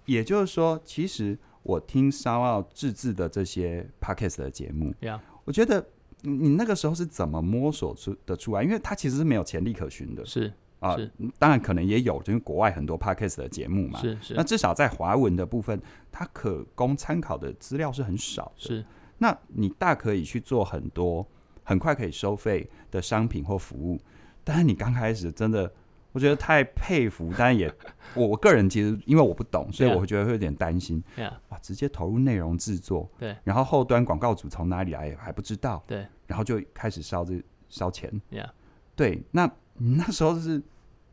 [0.06, 5.20] 也就是说，其实我听 SoundOn 自制的这些 Podcast 的节目，Yeah.
[5.46, 5.88] 我觉得
[6.22, 8.64] 你那个时候是怎么摸索出的出来？
[8.64, 10.52] 因为它其实是没有潜力可循的，是。
[10.80, 10.96] 啊，
[11.38, 14.00] 当然可能也有，就是国外很多 podcast 的节目嘛。
[14.00, 14.34] 是是。
[14.34, 18.52] 那至少在华文的部分，它可供参考的资料是很少的。
[18.58, 18.86] 是。
[19.18, 21.28] 那你大可以去做很多
[21.66, 24.00] 很快可以收费的商品或服务，
[24.44, 25.70] 但是你刚开始真的，
[26.14, 27.70] 我觉得太佩服，但也
[28.14, 31.04] 我我个人其实因为我不懂，所以我会觉得会有点担心。
[31.50, 33.36] 哇，直接投入内容制作，对。
[33.44, 36.08] 然后后端广告主从哪里来还不知道，对。
[36.26, 38.10] 然后就开始烧这烧钱。
[38.32, 38.50] Yeah.
[38.96, 39.52] 对，那。
[39.80, 40.62] 那时候是，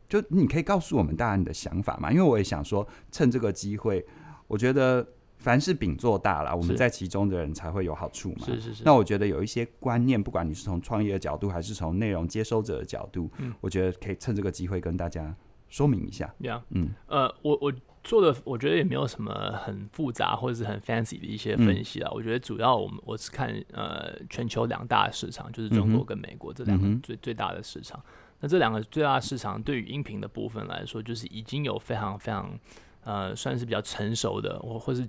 [0.07, 2.11] 就你可以告诉我们大家你的想法嘛？
[2.11, 4.05] 因为我也想说，趁这个机会，
[4.47, 5.05] 我觉得
[5.37, 8.45] 凡是饼做大了，我们在其中的人才会有好处嘛。
[8.45, 8.83] 是是是。
[8.83, 15.35] 那我觉得有一些观念，不管你是从创业的角度，还是从内容接收者的角度，嗯，我觉得可以趁这个机会跟大家
[15.69, 16.33] 说明一下。
[16.39, 16.61] Yeah.
[16.69, 22.09] 嗯，呃，我我做的，我觉得也没有什么很复杂或者是很 fancy 的一些分析啊。
[22.09, 28.01] 嗯，我觉得主要我们我是看呃全球两大市场，就是中国跟美国这两个最、嗯、最大的市场。
[28.39, 32.55] 那这两个最大的市场，对于音频的部分来说，就是已经有非常非常
[33.03, 35.07] 呃，算是比较成熟的，或或是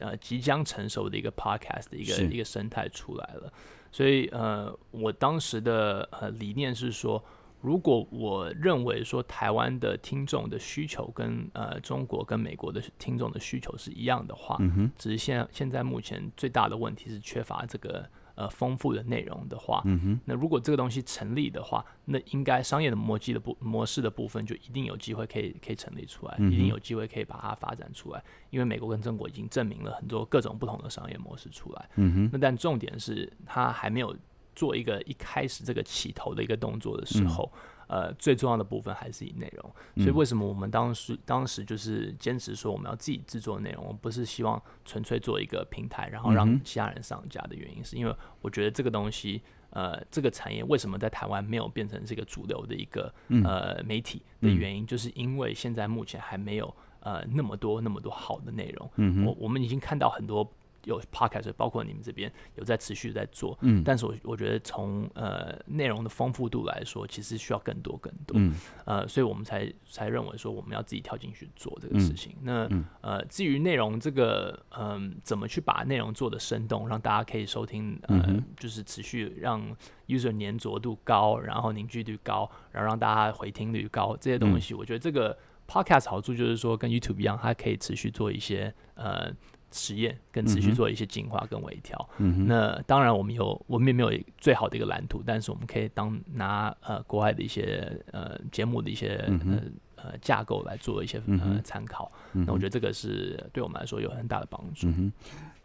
[0.00, 3.50] 呃即将成熟的一个 podcast 的一个一个生态出来了。
[3.90, 7.24] 所以呃，我当时的呃理念是说，
[7.62, 14.58] 如果我认为说台湾的听众的需求跟呃中国跟美国的听众的需求是一样的话，
[14.98, 18.06] 只是现现在目前最大的问题是缺乏这个。
[18.40, 34.16] 呃，丰富的内容的话，嗯哼，那如果这个东西成立的话，那应该商业的模机的部模式的部分就一定有机会可以可以成立出来，嗯，一定有机会可以把它发展出来，因为美国跟中国已经证明了很多各种不同的商业模式出来，嗯哼，那但重点是它还没有
[34.54, 37.52] 做一个一开始这个起头的一个动作的时候。
[37.52, 58.88] 嗯呃，最重要的部分还是以内容，所以为什么我们当时当时就是坚持说我们要自己制作内容，我们不是希望纯粹做一个平台，然后让其他人上架的原因，是因为我觉得这个东西，呃，这个产业为什么在台湾没有变成这个主流的一个呃媒体的原因，就是因为现在目前还没有呃那么多那么多好的内容，
[59.26, 60.48] 我我们已经看到很多。
[60.84, 72.32] 有 podcast，包括你们这边有在持续在做，嗯，但是我我觉得从呃内容的丰富度来说，其实需要更多更多，嗯，呃，所以我们才才认为说我们要自己跳进去做这个事情。
[72.40, 79.60] 嗯、那、嗯、呃，至于内容这个，嗯、呃，怎么去把内容做的生动，让大家可以收听，呃，嗯、就是持续让
[80.08, 85.36] user 粘着度高，然后凝聚率高，然后让大家回听率高，这些东西，我觉得这个
[85.68, 89.30] podcast 好处就是说跟 YouTube 一样，它可以持续做一些呃。
[89.72, 99.16] 实验跟持续做一些进化跟微调，嗯，那当然我们有我们也没有最好的一个蓝图，但是我们可以当拿呃国外的一些呃节目的一些
[99.48, 99.62] 呃
[99.94, 104.88] 呃架构来做一些呃参考，嗯，那我觉得这个是对我们来说有很大的帮助。
[104.88, 105.12] 嗯，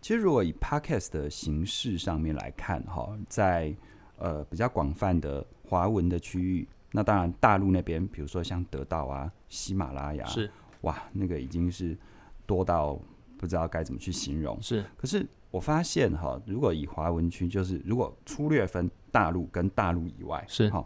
[0.02, 3.76] 其实如果以 Podcast 的形式上面来看哈，在
[4.18, 10.52] 呃比较广泛的华文的区域，那当然大陆那边，比如说像得到啊、喜马拉雅是。
[10.82, 11.98] 哇，那个已经是
[12.46, 13.00] 多到。
[13.38, 14.84] 不知道该怎么去形容，是。
[14.98, 20.84] 可是我发现哈，如果以华文区，就是如果粗略分大陆跟大陆以外，是哈，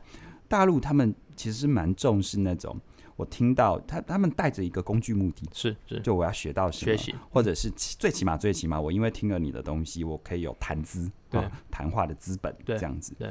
[0.48, 2.80] 大陆他们其实是蛮重视那种，
[3.16, 13.30] 我听到他他们带着一个工具目的，是是，就我要学到什么，学习，或者是最起码最起码我因为听了你的东西，我可以有谈资，对，谈话的资本，这样子，对。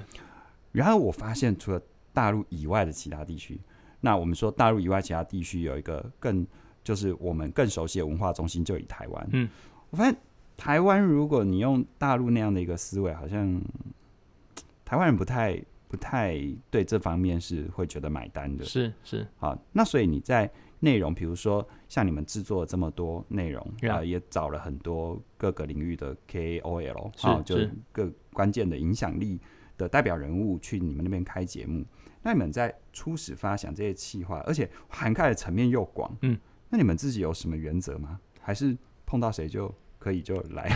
[0.73, 1.81] 然后我发现除了
[2.13, 3.61] 大陆以外的其他地区，
[4.01, 6.47] 那我们说大陆以外其他地区有一个更。
[6.89, 9.29] 就是我们更熟悉的文化中心就以台湾。
[9.33, 9.47] 嗯，
[9.91, 10.17] 我发现
[10.57, 13.61] 台湾，如果你用大陆那样的一个思维，好像
[14.87, 18.65] 台湾人不太不太对这方面是会觉得买单的。
[18.65, 27.59] 是是，好，那所以你在内容，比如说像你们制作了这么多内容啊、呃，也找了很多各个领域的 KOL 啊，就
[27.93, 29.39] 各关键的影响力
[29.77, 31.85] 的代表人物去你们那边开节目。
[32.23, 36.37] 那你们在初始发想这些企划，而且涵盖的层面又广，嗯，
[36.71, 38.19] 那你们自己有什么原则吗？
[38.41, 38.77] 还是
[39.07, 40.69] 碰到谁就可以就来？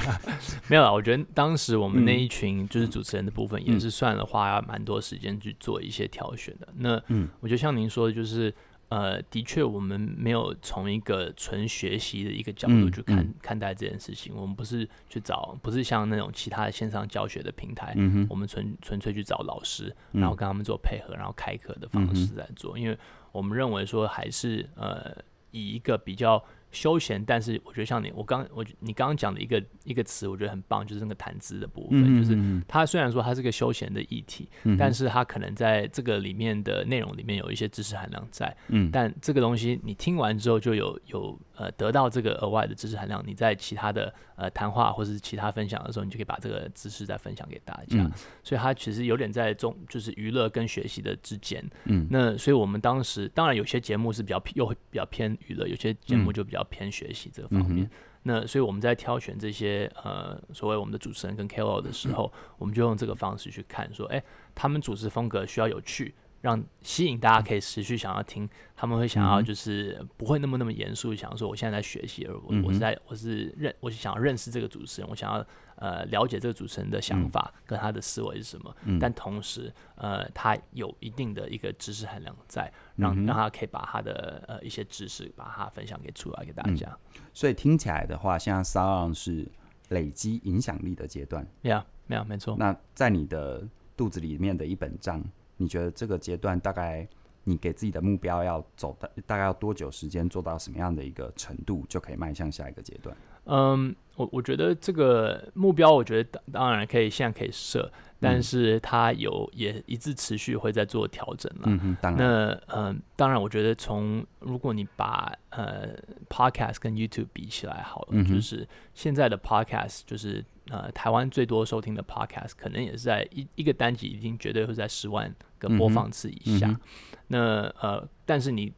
[0.68, 6.68] 没有啦，我觉得当时我们那一群就是主持人的部分，也是算了花蛮多时间去做一些挑选的。
[6.76, 8.52] 那嗯，我觉得像您说的，就是。
[8.90, 14.34] 呃，的确，我们没有从一个纯学习的一个角度去看、嗯嗯、看待这件事情。
[14.34, 22.76] 我们不是去找，不是像那种其他的线上教学的平台，嗯、我们纯纯粹去找老师，然后跟他们做配合，然后开课的方式在做。
[22.76, 22.98] 嗯、因为
[23.30, 25.16] 我们认为说，还是呃，
[25.50, 26.42] 以一个比较。
[26.72, 48.10] 休闲，但是我觉得像你，我刚我你刚刚讲的一个一个词，我觉得很棒，就是那个谈资的部分，嗯、就是它虽然说它是个休闲的议题，嗯、但是它可能在这个里面的内容里面有一些知识含量在，嗯，但这个东西你听完之后就有有呃得到这个额外的知识含量，你在其他的呃谈话或是其他分享的时候，你就可以把这个知识再分享给大家，嗯、
[48.42, 56.66] 所以它其实有点在中就是娱乐跟学习的之间，嗯，那所以我们当时当然有些节目是比较又会比较偏娱乐，有些节目就比较。
[56.70, 57.90] 偏学习这个方面，嗯、
[58.22, 64.24] 那所以我们在挑选这些呃所谓我们的主持人跟 KOL 的时候，我们就用这个方式去看，说，哎、欸，
[64.54, 66.14] 他们主持风格需要有趣。
[66.40, 86.96] 让吸引大家可以持续想要听，他们会想要就是不会那么那么严肃，想要说我现在在学习，而我我是在我是认我是想要认识这个主持人，我想要呃了解这个主持人的想法跟他的思维是什么，但同时呃他有一定的一个知识含量在，让让他可以把他的呃一些知识把它分享给出来给大家。
[87.34, 89.46] 所以听起来的话，现在 SoundOn 是
[89.90, 91.46] 累积影响力的阶段。
[91.62, 92.56] Yeah，没有没错。
[92.58, 95.22] 那在你的肚子里面的一本账。
[95.60, 97.06] 你觉得这个阶段大概
[97.44, 103.14] 你给自己的目标要走到大概要多久时间做到什么样的一个程度就可以迈向下一个阶段？
[103.44, 111.64] 嗯，我我觉得这个目标，我觉得当然可以现在可以设，但是它有也一直持续会在做调整了。
[111.66, 112.18] 嗯，当然。
[112.18, 115.94] 那嗯，当然，我觉得从如果你把呃
[116.28, 120.42] Podcast 跟 YouTube 比起来好了，嗯、就是现在的 Podcast 就是。
[120.70, 126.68] 呃，台湾最多收听的 Podcast 可能也是在一一个单集，已经绝对会在十万个播放次以下。
[126.68, 126.80] 嗯嗯、
[127.26, 127.38] 那
[127.80, 128.72] 呃，但是你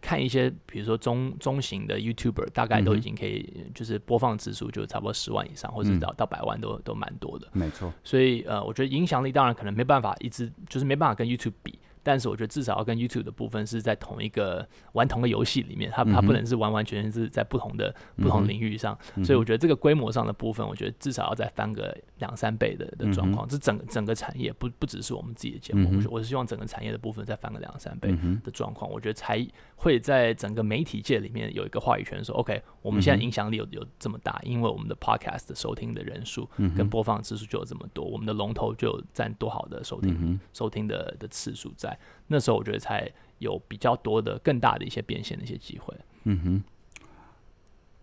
[0.00, 7.48] 看一些，比如说中中型的 YouTuber，大概都已经可以，就是播放次数就差不多十万以上，或者到到百万都都蛮多的。
[7.52, 7.92] 没错。
[8.02, 11.78] 所以呃，我觉得影响力当然可能没办法一直，就是没办法跟 YouTube 比。
[12.04, 23.48] 但是我觉得至少要跟 YouTube 的部分是在同一个玩同个游戏里面，它它不能是完完全全是在不同的不同领域上，所以我觉得这个规模上的部分，我觉得至少要再翻个两三倍的的状况。
[23.48, 28.14] 这整个整个产业不不只是我们自己的节目，我是希望整个产业的部分再翻个两三倍
[28.44, 29.44] 的状况，我觉得才
[29.76, 41.93] 会在整个媒体界里面有一个话语权，说 OK，我们现在影响力有有这么大，因为我们的 Podcast 的收听的人数跟播放次数就有这么多，我们的龙头就有占多好的收听收听的的次数在。
[42.26, 45.94] 那时候我觉得才有比较多的、更大的一些变现的一些机会。
[46.24, 46.62] 嗯哼，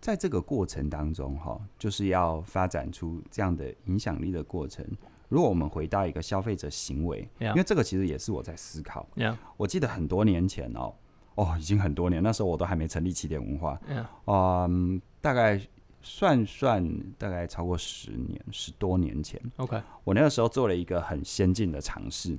[0.00, 4.86] 在这个过程当中，哈，就是要发展出这样的影响力的过程。
[5.28, 7.50] 如果我们回到一个消费者行为，Yeah.
[7.50, 9.08] 因为这个其实也是我在思考。
[9.16, 9.36] Yeah.
[9.56, 10.94] 我记得很多年前哦，
[11.36, 13.80] 哦，已经很多年，那时候我都还没成立起点文化。
[14.26, 15.58] 嗯，大概
[16.02, 19.40] 算算，大概超过十年，十多年前。
[19.56, 22.38] OK，我那个时候做了一个很先进的尝试。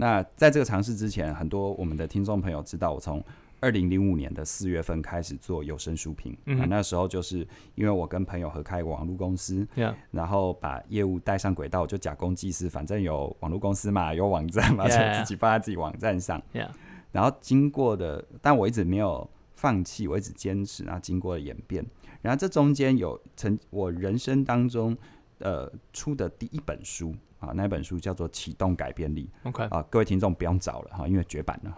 [0.00, 3.22] 那在这个尝试之前，很多我们的听众朋友知道，我从
[3.60, 6.36] 二零零五年的四月份开始做有声书评。
[6.46, 9.66] 嗯哼，那时候就是因为我跟朋友合开网络公司.
[10.12, 16.40] 然后把业务带上轨道，就假公济私，反正有网络公司嘛，有网站嘛，就.自己放在自己网站上。
[17.10, 20.84] 然后经过的，但我一直没有放弃，我一直坚持。
[20.84, 21.84] 然后经过了演变，
[22.22, 24.96] 然后这中间有曾我人生当中
[25.38, 27.14] 呃出的第一本书。
[27.38, 29.30] 啊，那本书叫做《启动改变力》。
[29.48, 31.72] OK，啊，各位听众不用找了哈，因为绝版了，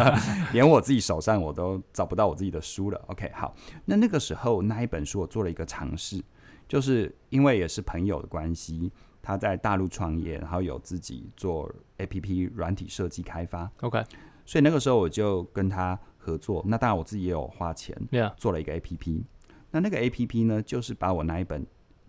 [0.52, 3.02] 连我自己手上我都找不到我自己的书了。
[3.06, 6.22] OK，好，那那个时候那一本书我做了一个尝试，
[6.68, 13.70] 就是因为也是朋友的关系，他在大陆创业，然后有自己做 APP 软体设计开发。
[13.80, 14.04] OK，
[14.44, 16.62] 所以那个时候我就跟他合作。
[16.66, 17.96] 那当然我自己也有花钱.
[18.36, 19.24] 做了一个 APP。
[19.70, 21.66] 那那个 APP 呢，就是把我那一本。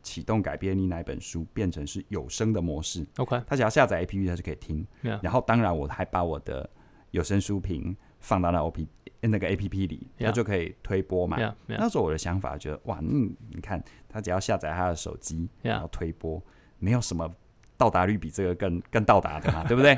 [0.07, 4.87] 启动改变你哪一本书变成是有声的模式，OK，他只要下载 APP，他就可以听。
[5.03, 5.19] Yeah.
[5.21, 6.69] 然后当然我还把我的
[7.11, 8.87] 有声书评放到那 OP
[9.19, 10.31] 那个 APP 里，他 Yeah.
[10.31, 11.37] 就可以推播嘛。
[11.37, 11.53] Yeah.
[11.67, 16.41] 那时候我的想法觉得哇，嗯，你看他只要下载他的手机.然后推播，
[16.79, 17.29] 没有什么
[17.75, 19.97] 到达率比这个更更到达的嘛， 对不对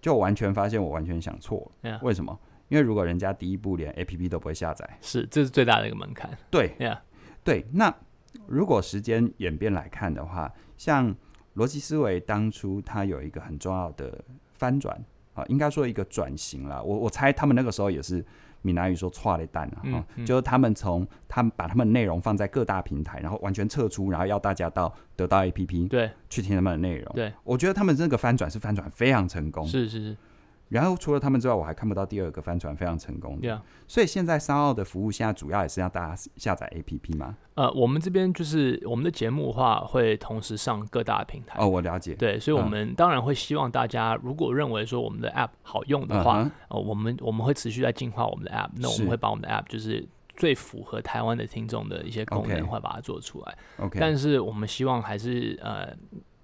[0.00, 1.98] 就完全发现我完全想错了。
[2.02, 2.38] 为什么？
[2.68, 6.30] 因为如果人家第一步连 APP 都不会下载，是这是最大的一个门槛。
[6.50, 6.98] 对，Yeah，
[7.44, 7.66] 对。
[7.72, 7.94] 那
[8.46, 11.14] 如果时间演变来看的话，像
[11.56, 14.24] 逻辑思维当初它有一个很重要的
[14.54, 14.98] 翻转
[15.34, 16.82] 啊，应该说一个转型了。
[16.82, 18.24] 我我猜他们那个时候也是。
[18.64, 27.12] 闽南语说“错了蛋”啊，嗯嗯、就是他们从他们把他们内容放在各大平台，然后完全撤出，然后要大家到得到 APP 对去听他们的内容。
[27.12, 29.66] 对，我觉得他们这个翻转是翻转非常成功。
[29.66, 30.16] 是是是。
[30.72, 33.46] 然后除了他们之外，我还看不到第二个帆船非常成功的。
[33.46, 33.60] Yeah.
[33.86, 37.36] 所以现在 SoundOn 的服务现在主要也是让大家下载 APP 吗？
[37.54, 41.58] 呃，我们这边就是我们的节目的话会同时上各大平台。
[41.60, 42.14] 哦，我了解。
[42.14, 48.70] 对，所以我们当然会希望大家如果认为说我们的 App 好用的话，呃，呃，我们我们会持续在进化我们的 App。
[48.76, 53.58] 那我们会把我们的 App 就是最符合台湾的听众的一些功能，会把它做出来。
[53.76, 53.98] OK。
[54.00, 55.94] 但是我们希望还是呃。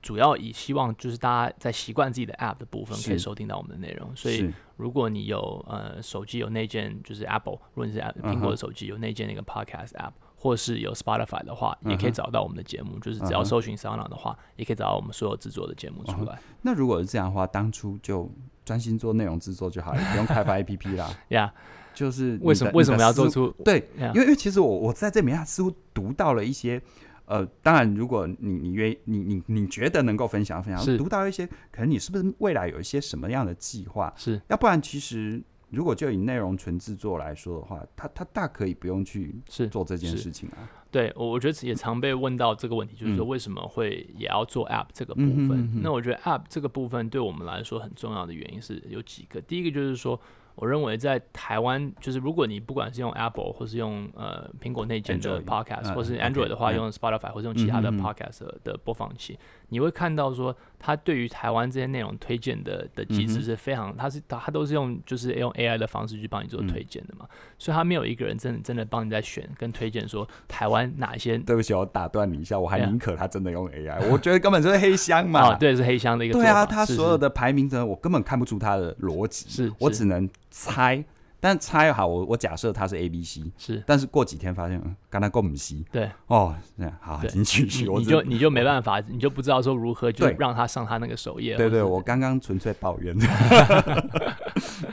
[0.09, 16.39] 主要以希望就是大家在习惯自己的 App 的部分可以收听到我们的内容，所以如果你有呃手机有内建就是 Apple，如果你是苹果的手机有内建那个 Podcast App，或是有 Spotify 的话，也可以找到我们的节目，就是只要搜寻 SoundOn 的话，也可以找到我们所有制作的节目出来。
[16.63, 18.33] 那如果是这样的话，当初就
[18.65, 21.15] 专心做内容制作就好了， 不用开发 APP 啦。
[21.29, 21.53] 呀，
[21.93, 23.87] 就是为什么为什么要做出对？
[23.99, 26.81] 因为因为其实我我在这里面似乎读到了一些。
[27.29, 34.11] 呃，当然，如果你你愿你你你觉得能够分享分享，读到一些，可能你是不是未来有一些什么样的计划？
[34.17, 40.67] 是，要不然其实如果就以内容纯制作来说的话，他他大可以不用去是做这件事情啊。
[40.91, 45.51] 对，我我觉得也常被问到这个问题，就是说为什么会也要做 App 这个部分？
[45.51, 50.19] 嗯、那我觉得 App 这个部分对我们来说很重要的原因是有几个，第一个就是说。
[50.61, 59.39] 我认为在台湾就是如果你不管是用 apple 或是用呃苹果内建的 podcast 或是 android 的话用 spotify 或是用其他的 podcast 的播放器
[59.69, 71.37] 你会看到说，它对于台湾这些内容推荐的的机制是非常，它是它都是用就是用 AI 的方式去帮你做推荐的嘛，嗯、所以它没有一个人真的真的帮你在选跟推荐说台湾哪一些。
[71.39, 75.41] 对不起，我打断你一下，我还宁可他真的用 AI，我觉得根本就是黑箱嘛。
[75.53, 76.35] 啊，对，是黑箱的一个。
[76.35, 80.29] 对啊，他所有的排名呢，我根本看不出他的逻辑，是，是我只能。
[80.51, 81.05] 猜，
[81.41, 93.17] 但猜好，我我假设它是 A B C，是，但是过几天发现，嗯，刚才够不细，对，哦，这样好，请继续，你就你就没办法，你就不知道说如何就让他上他那个首页，对对，我刚刚纯粹抱怨，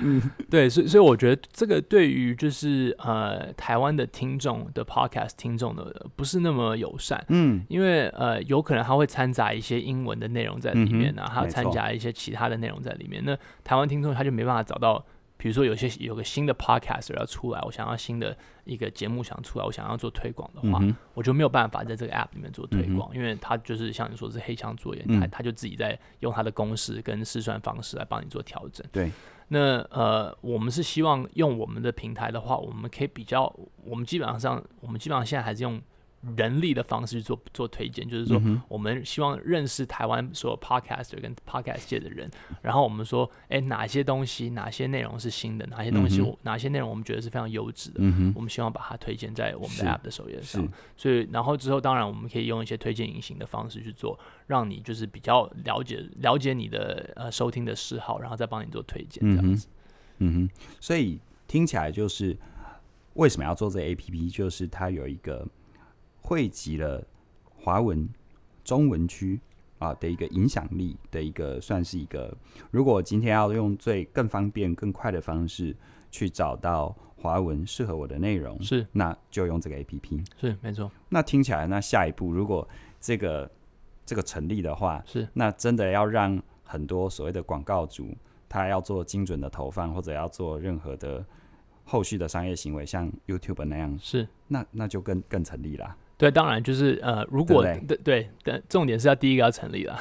[0.02, 15.04] 嗯， 对，所以所以我觉得这个对于就是呃台湾的听众的 Podcast 听众的不是那么友善，嗯，因为呃有可能他会掺杂一些英文的内容在里面啊，还有掺杂一些其他的内容在里面，那台湾听众他就没办法找到。
[15.46, 28.84] 比如说，有些有个新的 podcaster 要出来，我想要新的一个节目想出来，我想要做推广的话，嗯、我就没有办法在这个 app 里面做推广，嗯、因为它就是像你说是黑箱作业，嗯、他他就自己在用它的公式跟试算方式来帮你做调整。
[28.92, 29.12] 对，
[29.50, 33.44] 那呃，我们是希望用我们的平台的话，我们可以比较，
[33.84, 35.80] 我们基本上，我们基本上现在还是用。
[36.36, 42.30] 人力的方式去做做推荐，就是说，我们希望认识台湾所有 podcaster 跟 podcast 界的人，
[42.62, 50.68] 然后我们说，哎，哪些东西、哪些内容是新的，哪些东西、嗯、哪些内容我们觉得是非常优质的，嗯、我们希望把它推荐在我们的 app 的首页上。
[50.98, 54.18] 所以，然后之后，当然我们可以用一些推荐引擎的方式去做，
[54.48, 59.68] 让你就是比较了解了解你的呃收听的嗜好，然后再帮你做推荐这样子。
[60.20, 60.50] 嗯哼，
[60.80, 62.36] 所以听起来就是
[63.14, 65.48] 为什么要做这个 app，就是它有一个。
[66.26, 67.06] 汇集了
[67.56, 68.10] 华文、
[68.64, 69.40] 中文区
[69.78, 72.36] 啊的一个影响力的一个，算是一个。
[72.72, 75.76] 如果今天要用最更方便、更快的方式
[76.10, 80.26] 去找到华文适合我的内容，是，那就用这个 APP。
[80.42, 80.92] 是，没错。
[81.10, 82.68] 那听起来，那下一步如果
[83.00, 83.52] 这个
[84.04, 88.10] 这个成立的话，是，那真的要让很多所谓的广告主，
[88.50, 91.24] 他要做精准的投放，或者要做任何的
[91.84, 95.96] 后续的商业行为，像 YouTube 那样，是，那那就更更成立了。
[96.18, 100.00] 对，当然就是呃，如果对对，对，对，重点是要第一个要成立了。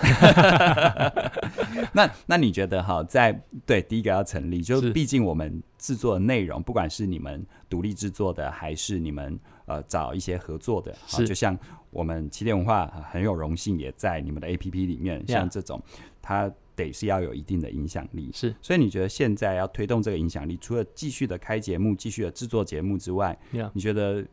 [1.93, 3.33] 那那你觉得哈，在
[3.67, 9.37] 对第一个要成立，就毕竟我们制作的内容，不管是你们独立制作的，还是你们
[9.67, 11.59] 呃找一些合作的，是就像
[11.91, 15.83] 我们起点文化很有荣幸也在你们的 APP 里面，像这种，
[16.23, 18.31] 它得是要有一定的影响力。
[18.33, 23.37] 是，所以你觉得现在要推动这个影响力，除了继续的开节目、继续的制作节目之外，
[23.73, 24.25] 你觉得？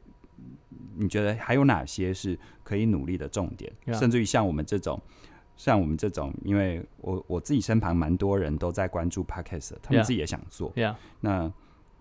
[0.98, 5.02] 你觉得还有哪些是可以努力的重点.甚至于像我们这种，
[5.56, 10.74] 像我们这种，因为我我自己身旁蛮多人都在关注 Podcast，他们自己也想做。
[10.74, 10.96] Yeah.
[11.22, 11.52] 那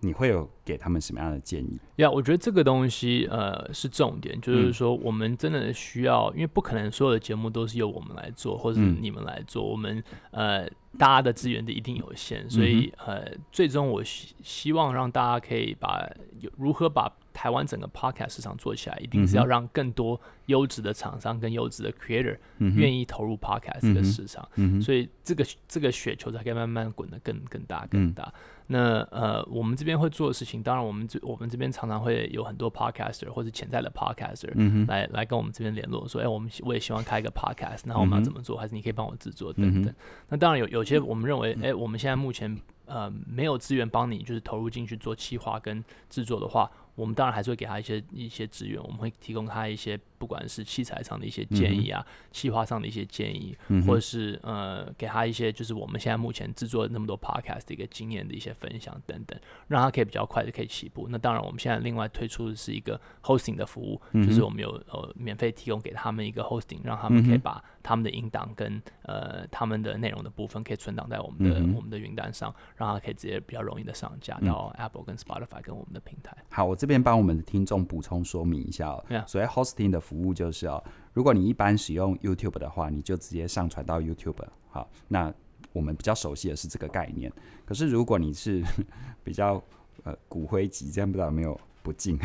[0.01, 1.79] 你会有给他们什么样的建议？
[1.97, 10.67] 呀，yeah, 我觉得这个东西呃是重点，就是说我们真的需要，嗯、因为不可能所有的节目都是由我们来做，或者是你们来做，嗯、我们呃
[10.97, 17.11] 大家的资源都一定有限，所以、嗯、呃最终我希希望让大家可以把有如何把。
[17.33, 28.23] 台湾整个 podcast 市场做起来，一定是要让更多优质的厂商跟优质的 creator 愿意投入 podcast 这个市场，嗯嗯、所以这个这个雪球才可以慢慢滚得更更大更大。
[28.23, 28.33] 嗯、
[28.67, 38.57] 那呃，我们这边会做的事情，当然我们这我们这边常常会有很多 podcaster 或者潜在的 podcaster、嗯、来来跟我们这边联络，说，哎，我们我也希望开一个 podcast，然后我们要怎么做？
[38.57, 39.85] 还是你可以帮我制作等等。
[39.85, 39.95] 嗯、
[40.29, 46.69] 那当然有有些我们认为，哎，我们现在目前呃没有资源帮你就是投入进去做企划跟制作的话。
[46.95, 61.07] 我们当然还是会给他一些一些资源，我们会提供他一些不管是器材上的一些建议啊，企划、上的一些建议，嗯、或者是呃给他一些就是我们现在目前制作那么多 podcast 的一个经验的一些分享等等，让他可以比较快的可以起步。
[61.09, 76.35] 那当然，我们现在另外推出的是一个 hosting 的服务，就是我们有呃免费提供给他们一个 hosting，让他们可以把他们的音档跟呃他们的内容的部分可以存档在我们的、嗯、我们的云端上，让他可以直接比较容易的上架到 Apple 跟 Spotify 跟我们的平台。
[76.49, 79.05] 好，我这边帮我们的听众补充说明一下哦。
[79.07, 79.27] Yeah.
[79.27, 84.43] 所谓 hosting 的服务就是哦，如果你一般使用 YouTube 的话，你就直接上传到 YouTube。
[84.71, 85.31] 好，那
[85.73, 87.31] 我们比较熟悉的是这个概念。
[87.67, 88.63] 可是如果你是
[89.23, 89.61] 比较
[90.01, 91.61] 呃骨灰级，这样不知道有没有？
[91.81, 92.17] 不进，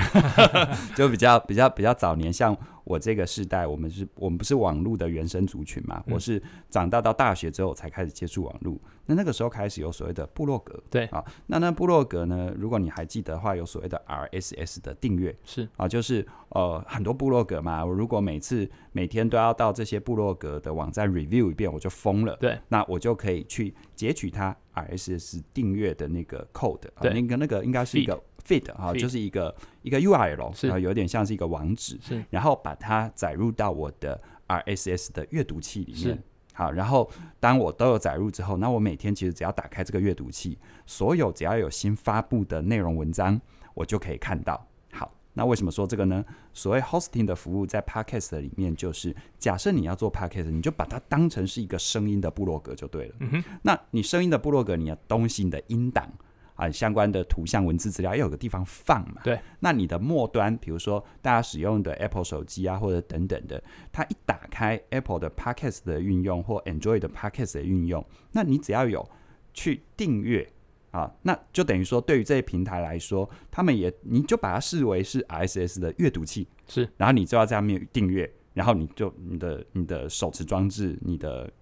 [0.97, 6.03] 就比较比较比较早年，像我这个世代，我们是我们不是网络的原生族群嘛？
[6.07, 28.23] 嗯、我是长大到大学之后才开始接触网络，那那个时候开始有所谓的部落格，对啊，那那部落格呢，如果你还记得的话，有所谓的 RSS 的订阅，是啊，就是呃很多部落格嘛，我如果每次每天都要到这些部落格的网站 review 一遍，我就疯了，对，那我就可以去截取它 RSS 订阅的那个 code，对，啊、那个那个应该是一个。
[28.47, 36.23] Feed 哈，就是一个一个 URL，是有点像是一个网址，是然后把它载入到我的 RSS 的阅读器里面。
[36.55, 43.39] 好，然后当我都有载入之后，那我每天其实只要打开这个阅读器，所有只要有新发布的内容文章，
[43.75, 44.67] 我就可以看到。
[44.91, 46.25] 好，那为什么说这个呢？
[46.55, 53.17] 所谓 hosting 的服务在 Podcast 里面，就是假设你要做 Podcast，你就把它当成是一个声音的部落格就对了。
[53.19, 56.11] 嗯哼，那你声音的部落格，你的东西，你的音档。
[56.57, 59.21] 啊，相关的图像、文字资料要有个地方放嘛。
[59.23, 59.39] 对。
[59.61, 69.09] 那你的末端，比如说大家使用的 Apple 手机啊，或者等等的，它一打开 Apple 的 Podcast 的运用或 Android 的 Podcast 的运用，那你只要有
[69.55, 70.51] 去订阅
[70.91, 76.89] 啊，那就等于说，对于这些平台来说，他们也你就把它视为是 RSS 的阅读器，是。
[76.97, 81.53] 然后你就要在上面订阅，然后你就你的你的手持装置、你的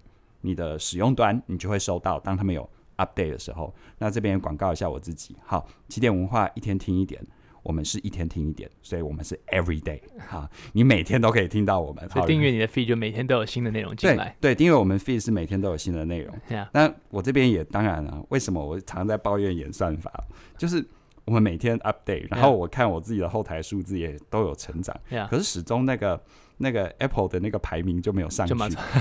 [0.40, 2.68] 你的使用端，你就会收到，当他们有。
[2.96, 5.36] Update 的时候，那这边广告一下我自己。
[5.44, 7.20] 好，起点文化一天听一点，
[7.62, 10.00] 我们是一天听一点，所以我们是 every day。
[10.28, 12.08] 好，你每天都可以听到我们。
[12.10, 14.36] 所以订阅你的 feed 就每天都有新的内容进来。
[14.40, 16.34] 对，订阅我们 feed 是每天都有新的内容。
[16.72, 20.12] 那我这边也当然了，为什么我常常在抱怨演算法？
[20.56, 20.84] 就是
[21.24, 24.94] 我们每天 update，然后我看我自己的后台数字也都有成长。
[25.28, 26.20] 可是始终那个。
[26.58, 28.54] 那个 Apple 的那个排名就没有上去，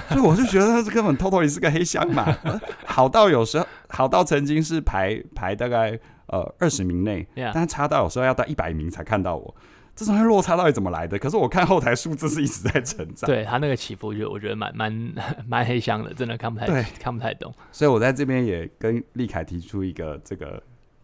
[0.09, 2.35] 所以我就觉得它是根本 totally 是个黑箱嘛。
[2.85, 9.55] 好到有时候好到曾经是排排大概呃二十名内.但差到有时候要到一百名才看到我，
[9.95, 11.19] 这种落差到底怎么来的？
[11.19, 15.13] 可是我看后台数字是一直在成长，对它那个起伏就我觉得蛮 蛮
[15.47, 17.53] 蛮黑箱的，真的看不太对看不太懂。
[17.71, 20.61] 所以我在这边也跟立凯提出一个这个。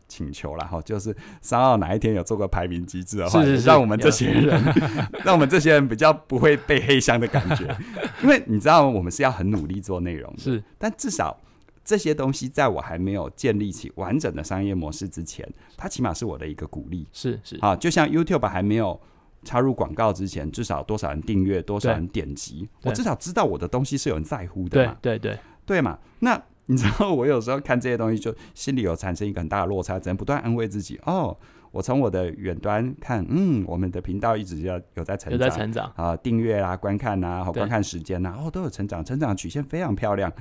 [0.10, 4.62] 请求了哈，就是三号哪一天有做个排名机制的话，是是是让我们这些人，
[5.24, 7.78] 让我们这些人比较不会被黑箱的感觉。
[8.24, 11.40] 因为你知道，我们是要很努力做内容的，是，但至少
[11.86, 15.48] 这些东西在我还没有建立起完整的商业模式之前，
[15.78, 17.08] 它起码是我的一个鼓励。
[17.14, 19.00] 是是啊，就像 YouTube 还没有
[19.44, 24.98] 插入广告之前，至少多少人订阅，多少人点击，我至少知道我的东西是有人在乎的嘛。
[25.02, 26.42] 对对对对嘛，那。
[26.70, 31.00] 你知道我有时候看这些东西，就心里有产生一个很大的落差，只能不断安慰自己。
[31.04, 31.36] 哦，
[31.72, 40.32] 我从我的远端看，嗯，我们的频道一直要有在成长，有在成长啊，订阅啊，观看啊，好观看时间啊，哦，都有成长，成长曲线非常漂亮。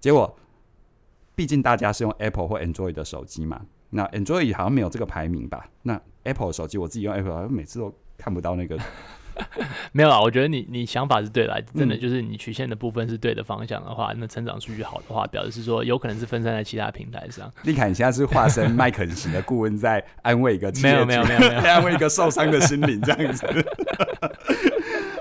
[0.00, 0.34] 结果，
[1.34, 3.60] 毕竟大家是用 Apple 或 Android 的手机嘛，
[3.90, 5.68] 那 Android 好像没有这个排名吧？
[5.82, 8.78] 那 Apple 的手机，我自己用 Apple，好像每次都看不到那个。
[9.92, 17.50] 没有啊，我觉得你你想法是对的，真的就是你曲线的部分是对的方向的话，嗯、那成长数据好的话，表示是说有可能是分散在其他平台上。
[17.62, 23.46] 立凯，你现在是化身麦肯型的顾问，在安慰一个没有没有没有没有， 安慰一个受伤的心灵这样子。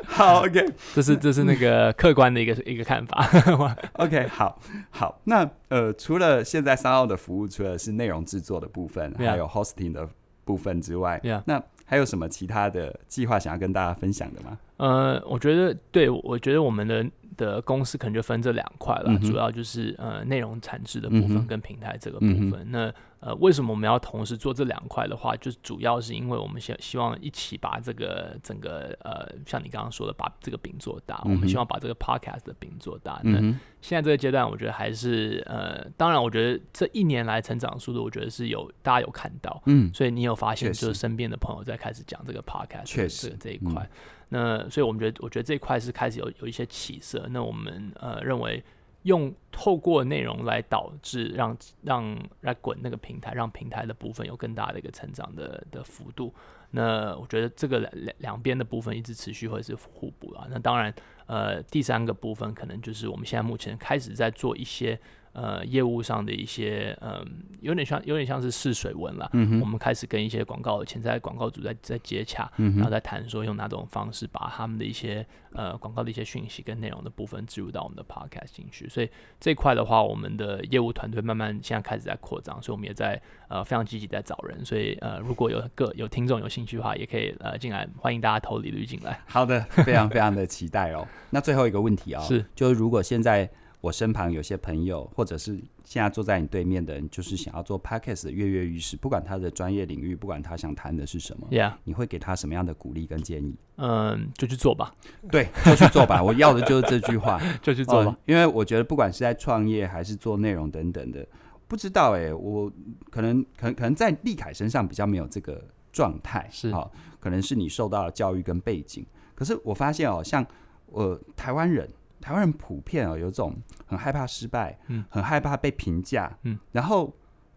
[0.06, 3.28] 好，OK，这是这是那个客观的一个一个看法。
[3.98, 4.60] OK，好，
[4.92, 10.08] 好，那呃，除了现在 SoundOn 的服务，除了是内容制作的部分.还有 hosting 的
[10.44, 14.58] 部分之外.那还有什么其他的计划想要跟大家分享的吗？
[14.78, 17.06] 呃，我觉得，对，我觉得我们的。
[17.38, 22.54] 的公司可能就分这两块了，嗯、主要就是呃内容产值的部分跟平台这个部分。
[22.54, 33.22] 嗯、那呃为什么我们要同时做这两块的话，就是主要是因为我们希希望一起把这个整个呃像你刚刚说的把这个饼做大，嗯、我们希望把这个 podcast 的饼做大。
[33.24, 33.40] 嗯、那
[33.82, 43.30] 现在这个阶段，我觉得还是呃，当然我觉得这一年来成长速度，我觉得是有大家有看到，嗯，所以你有发现就是身边的朋友在开始讲这个 podcast，确实。
[43.30, 43.90] 这这一块。
[44.34, 47.28] 那所以我们觉得，我觉得这一块是开始有有一些起色。
[47.30, 48.64] 那我们呃认为，
[49.04, 56.34] 用透过内容来导致让让来滚那个平台，让平台的部分有更大的一个成长的的幅度。
[56.72, 60.48] 那我觉得这个两两边的部分一直持续会是互补啊。
[60.50, 60.92] 那当然，
[61.28, 65.00] 呃，第三个部分可能就是我们现在目前开始在做一些。
[65.34, 67.26] 呃，业务上的一些，嗯、呃，
[67.62, 69.28] 有点像，有点像是试水文了。
[69.34, 78.88] 嗯哼，我们开始跟一些广告的潜在广告主在在接洽，嗯、哼然后在谈说用哪种方式把他们的一些呃广告的一些讯息跟内容的部分植入到我们的 podcast 进去。
[78.88, 79.10] 所以
[79.40, 84.64] 这一块的话，我们的业务团队慢慢现在开始在扩张，所以我们也在呃非常积极在找人。
[84.64, 89.20] 所以呃，如果有个有听众有兴趣的话，也可以呃进来，欢迎大家投履历进来。
[89.26, 91.08] 好的，非常非常的期待哦。
[91.32, 93.50] 那最后一个问题啊、哦， 是，就是如果现在。
[93.84, 101.74] 我身旁有些朋友，或者是现在坐在你对面的人，就是想要做 Podcast 的跃跃欲试，不管他的专业领域，不管他想谈的是什么，Yeah.
[101.84, 103.58] 你会给他什么样的鼓励跟建议？
[103.76, 104.96] 嗯，就去做吧。
[105.30, 106.24] 对，就去做吧。
[106.24, 108.18] 我要的就是这句话， 就去做吧。
[108.18, 111.28] 嗯，因为我觉得，不管是在创业还是做内容等等的，
[111.68, 112.72] 不知道哎、欸，我
[113.10, 115.62] 可能可能可能在立凯身上比较没有这个
[115.92, 119.06] 状态，是好，可能是你受到的教育跟背景。
[119.36, 120.46] 可是我发现哦，像
[120.86, 121.86] 我、呃、台湾人。
[122.24, 123.54] 台湾人普遍啊，有种
[123.86, 127.14] 很害怕失败，嗯，很害怕被评价，嗯，然后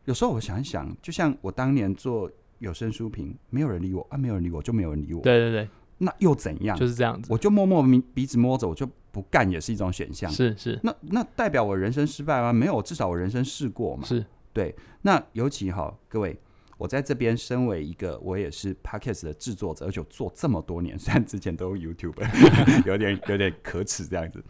[0.06, 6.76] 有时候我想一想，就像我当年做有声书评，没有人理我啊，没有人理我就没有人理我，对对对，那又怎样？
[6.76, 12.52] 就是这样子，我就默默鼻鼻子摸着，我就不干也是一种选项，是是，那那代表我人生失败吗？
[12.52, 14.26] 没有，至少我人生试过嘛，是。
[14.52, 14.74] 对。
[15.02, 16.36] 那尤其哈，各位。
[16.78, 22.14] 我在这边身为一个，我也是 Podcast 的制作者，而且做这么多年， 虽然之前都有 YouTube，
[22.86, 24.44] 有点有点可耻这样子。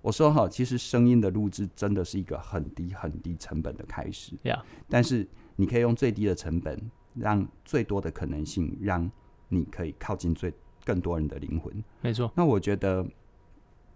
[0.00, 4.62] 我说哈，其实声音的录制真的是一个很低很低成本的开始，Yeah.
[4.88, 9.10] 但是你可以用最低的成本，让最多的可能性，让
[9.48, 10.54] 你可以靠近最
[10.84, 11.84] 更多人的灵魂。
[12.00, 12.32] 没错。
[12.36, 13.04] 那我觉得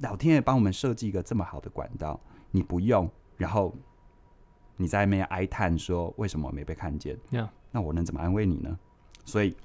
[0.01, 2.21] 老天爷帮我们设计一个这么好的管道，
[2.51, 3.75] 你不用，然后
[4.77, 7.49] 你在那边哀叹说为什么没被看见？Yeah.
[7.73, 8.79] 那我能怎么安慰你呢？
[9.25, 9.57] 所以，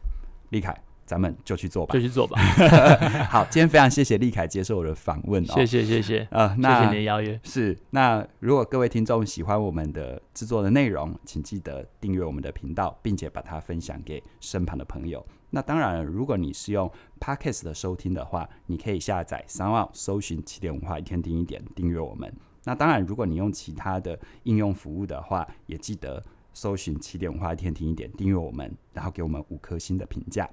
[0.49, 2.39] 立凯，咱们就去做吧，就去做吧。
[3.29, 7.39] 好，今天非常谢谢立凯接受我的访问哦，谢谢谢谢，呃，那谢谢你的邀约。
[7.43, 15.25] 是，那如果各位听众喜欢我们的制作的内容，请记得订阅我们的频道，并且把它分享给身旁的朋友。
[15.49, 22.31] 那当然，如果你是用 Podcast 的收听的话，你可以下载 SoundOn，搜寻起点文化，一天听一点，订阅我们。
[22.65, 26.23] 那当然，如果你用其他的应用服务的话，也记得。
[26.57, 30.49] 搜寻起点文化一天听一点，订阅我们，然后给我们五颗星的评价。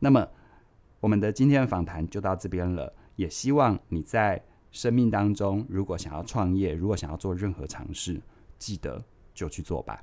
[0.00, 0.26] 那么，
[0.98, 2.92] 我们的今天的访谈就到这边了。
[3.14, 4.42] 也希望你在
[4.72, 8.20] 生命当中，如果想要创业，如果想要做任何尝试，
[8.58, 10.02] 记得就去做吧。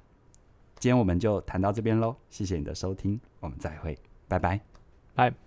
[0.80, 3.98] 今天我们就谈到这边喽，谢谢你的收听，我们再会，
[4.30, 4.62] 拜拜，
[5.14, 5.43] 拜。